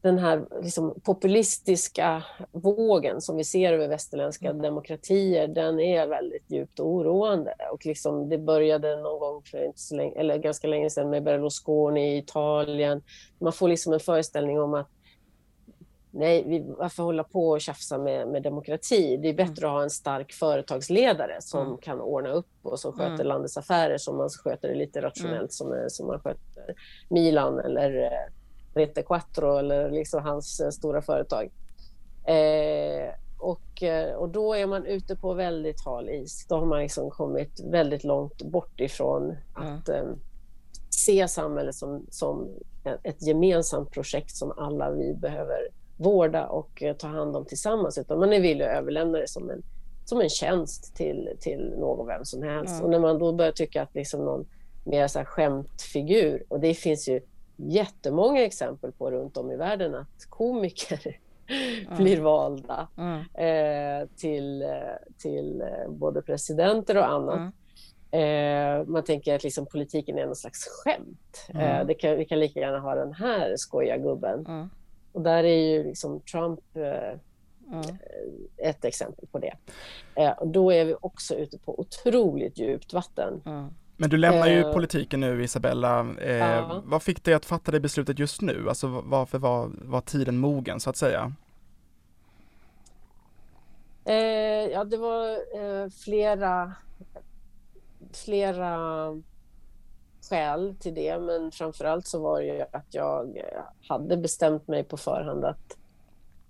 [0.05, 4.63] den här liksom, populistiska vågen som vi ser över västerländska mm.
[4.63, 7.55] demokratier, den är väldigt djupt oroande.
[7.73, 11.23] Och liksom, det började någon gång för inte så länge, eller ganska länge sedan med
[11.23, 13.03] Berlusconi i Italien.
[13.39, 14.89] Man får liksom en föreställning om att
[16.15, 19.17] nej, vi, varför hålla på och tjafsa med, med demokrati?
[19.17, 19.71] Det är bättre mm.
[19.71, 21.79] att ha en stark företagsledare som mm.
[21.79, 23.27] kan ordna upp och som sköter mm.
[23.27, 25.49] landets affärer som man sköter det lite rationellt mm.
[25.49, 26.75] som, som man sköter
[27.09, 28.33] Milan eller eh,
[28.75, 31.51] Rete Quattro eller liksom hans eh, stora företag.
[32.25, 36.47] Eh, och, eh, och då är man ute på väldigt hal is.
[36.49, 40.05] Då har man liksom kommit väldigt långt bort ifrån att eh,
[40.91, 42.49] se samhället som, som
[43.03, 48.19] ett gemensamt projekt som alla vi behöver vårda och eh, ta hand om tillsammans utan
[48.19, 49.63] man är villig att överlämna det som en,
[50.05, 52.73] som en tjänst till, till någon vem som helst.
[52.75, 52.85] Mm.
[52.85, 54.47] Och när man då börjar tycka att liksom någon
[54.85, 57.21] mer så här skämtfigur och det finns ju
[57.57, 61.01] jättemånga exempel på runt om i världen att komiker
[61.87, 61.97] mm.
[61.97, 63.19] blir valda mm.
[63.35, 64.69] eh, till, eh,
[65.19, 67.37] till eh, både presidenter och annat.
[67.37, 67.53] Mm.
[68.15, 71.47] Eh, man tänker att liksom politiken är någon slags skämt.
[71.49, 71.87] Eh, mm.
[71.87, 74.71] det kan, vi kan lika gärna ha den här skoja gubben.
[75.15, 77.19] Och där är ju liksom Trump eh,
[77.73, 77.97] mm.
[78.57, 79.55] ett exempel på det.
[80.15, 83.43] Eh, och då är vi också ute på otroligt djupt vatten.
[83.47, 83.69] Mm.
[83.97, 86.15] Men du lämnar ju eh, politiken nu Isabella.
[86.21, 86.83] Eh, ja.
[86.85, 88.69] Vad fick dig att fatta det beslutet just nu?
[88.69, 91.33] Alltså varför var, var tiden mogen så att säga?
[94.05, 94.15] Eh,
[94.73, 96.73] ja, det var eh, flera,
[98.13, 99.09] flera
[100.29, 103.39] skäl till det, men framförallt så var det ju att jag
[103.89, 105.77] hade bestämt mig på förhand att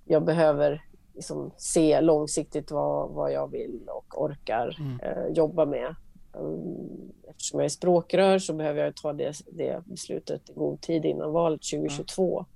[0.05, 0.83] jag behöver
[1.15, 5.01] liksom se långsiktigt vad, vad jag vill och orkar mm.
[5.01, 5.95] eh, jobba med.
[6.33, 11.05] Um, eftersom jag är språkrör så behöver jag ta det, det beslutet i god tid
[11.05, 12.39] innan valet 2022.
[12.39, 12.47] Mm.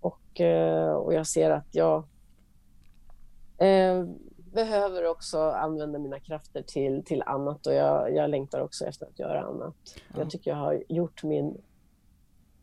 [0.00, 2.04] Och, eh, och jag ser att jag
[3.58, 4.04] eh,
[4.56, 9.18] behöver också använda mina krafter till, till annat och jag, jag längtar också efter att
[9.18, 9.74] göra annat.
[9.84, 10.18] Ja.
[10.18, 11.56] Jag tycker jag har gjort min,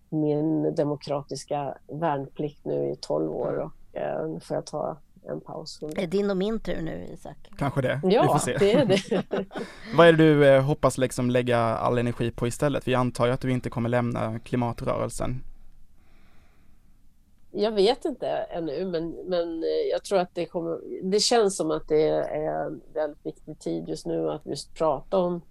[0.09, 4.97] min demokratiska värnplikt nu i 12 år och eh, nu får jag ta
[5.29, 5.81] en paus.
[5.81, 7.37] Är det din och min tur nu Isak?
[7.57, 8.01] Kanske det.
[8.03, 8.57] Ja, Vi får se.
[8.59, 9.23] det är det.
[9.97, 12.87] Vad är det du eh, hoppas liksom lägga all energi på istället?
[12.87, 15.43] Vi antar ju att du inte kommer lämna klimatrörelsen.
[17.55, 20.79] Jag vet inte ännu, men, men eh, jag tror att det kommer...
[21.03, 25.17] Det känns som att det är en väldigt viktig tid just nu att just prata
[25.17, 25.41] om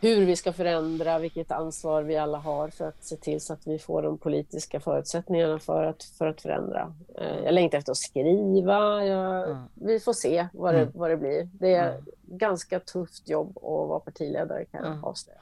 [0.00, 3.66] hur vi ska förändra, vilket ansvar vi alla har för att se till så att
[3.66, 6.94] vi får de politiska förutsättningarna för att, för att förändra.
[7.18, 9.04] Eh, Jag längtar efter att skriva.
[9.04, 9.62] Jag, Mm.
[9.74, 10.92] Vi får se vad det, Mm.
[10.94, 11.48] vad det blir.
[11.52, 12.04] Det är Mm.
[12.22, 15.04] ganska tufft jobb att vara partiledare kan jag Mm.
[15.04, 15.40] avslöja.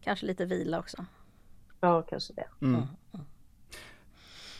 [0.00, 1.04] Kanske lite vila också.
[1.80, 2.46] Ja, kanske det.
[2.62, 2.82] Mm.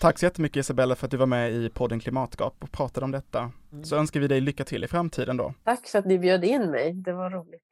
[0.04, 3.10] Tack så jättemycket Isabella för att du var med i podden Klimatgap och pratade om
[3.10, 3.50] detta.
[3.72, 3.84] Mm.
[3.84, 5.54] Så önskar vi dig lycka till i framtiden då.
[5.64, 6.92] Tack för att ni bjöd in mig.
[6.92, 7.62] Det var roligt.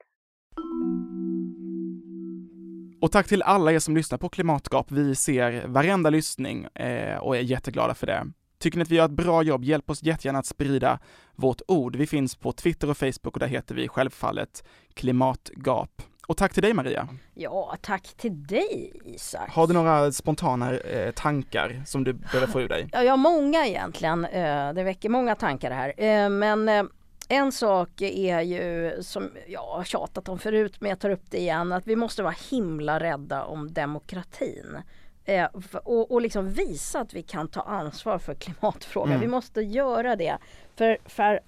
[3.01, 4.91] Och tack till alla er som lyssnar på Klimatgap.
[4.91, 8.27] Vi ser varenda lyssning eh, och är jätteglada för det.
[8.57, 10.99] Tycker ni att vi gör ett bra jobb, hjälp oss jättegärna att sprida
[11.35, 11.95] vårt ord.
[11.95, 14.63] Vi finns på Twitter och Facebook och där heter vi självfallet
[14.93, 16.01] Klimatgap.
[16.27, 17.07] Och tack till dig Maria.
[17.33, 19.49] Ja, tack till dig Isak.
[19.49, 22.89] Har du några spontana eh, tankar som du behöver få ur dig?
[22.91, 24.25] Ja, jag har många egentligen.
[24.25, 25.93] Eh, Det väcker många tankar det här.
[25.97, 26.83] Eh, Men eh,
[27.29, 31.37] en sak är ju som jag har tjatat om förut men jag tar upp det
[31.37, 34.77] igen att vi måste vara himla rädda om demokratin.
[35.25, 35.45] Eh,
[35.83, 39.09] Och, och liksom visa att vi kan ta ansvar för klimatfrågan.
[39.11, 39.21] Mm.
[39.21, 40.37] Vi måste göra det.
[40.75, 41.39] För, för,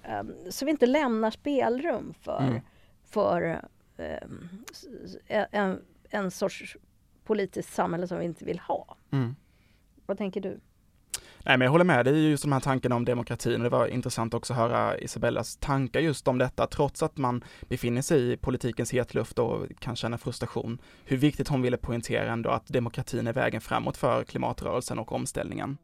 [0.50, 2.60] så vi inte lämnar spelrum för, Mm.
[3.10, 3.60] för
[5.28, 6.76] en, en sorts
[7.24, 8.96] politiskt samhälle som vi inte vill ha.
[9.10, 9.36] Mm.
[10.06, 10.60] Vad tänker du?
[11.46, 14.34] Nej, men jag håller med dig just de här tankarna om demokratin det var intressant
[14.34, 18.92] också att höra Isabellas tankar just om detta, trots att man befinner sig i politikens
[18.92, 20.78] hetluft och kan känna frustration.
[21.04, 25.76] Hur viktigt hon ville poängtera ändå att demokratin är vägen framåt för klimatrörelsen och omställningen.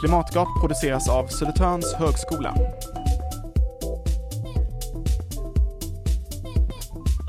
[0.00, 2.54] Klimatgap produceras av Södertörns högskola.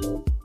[0.01, 0.36] you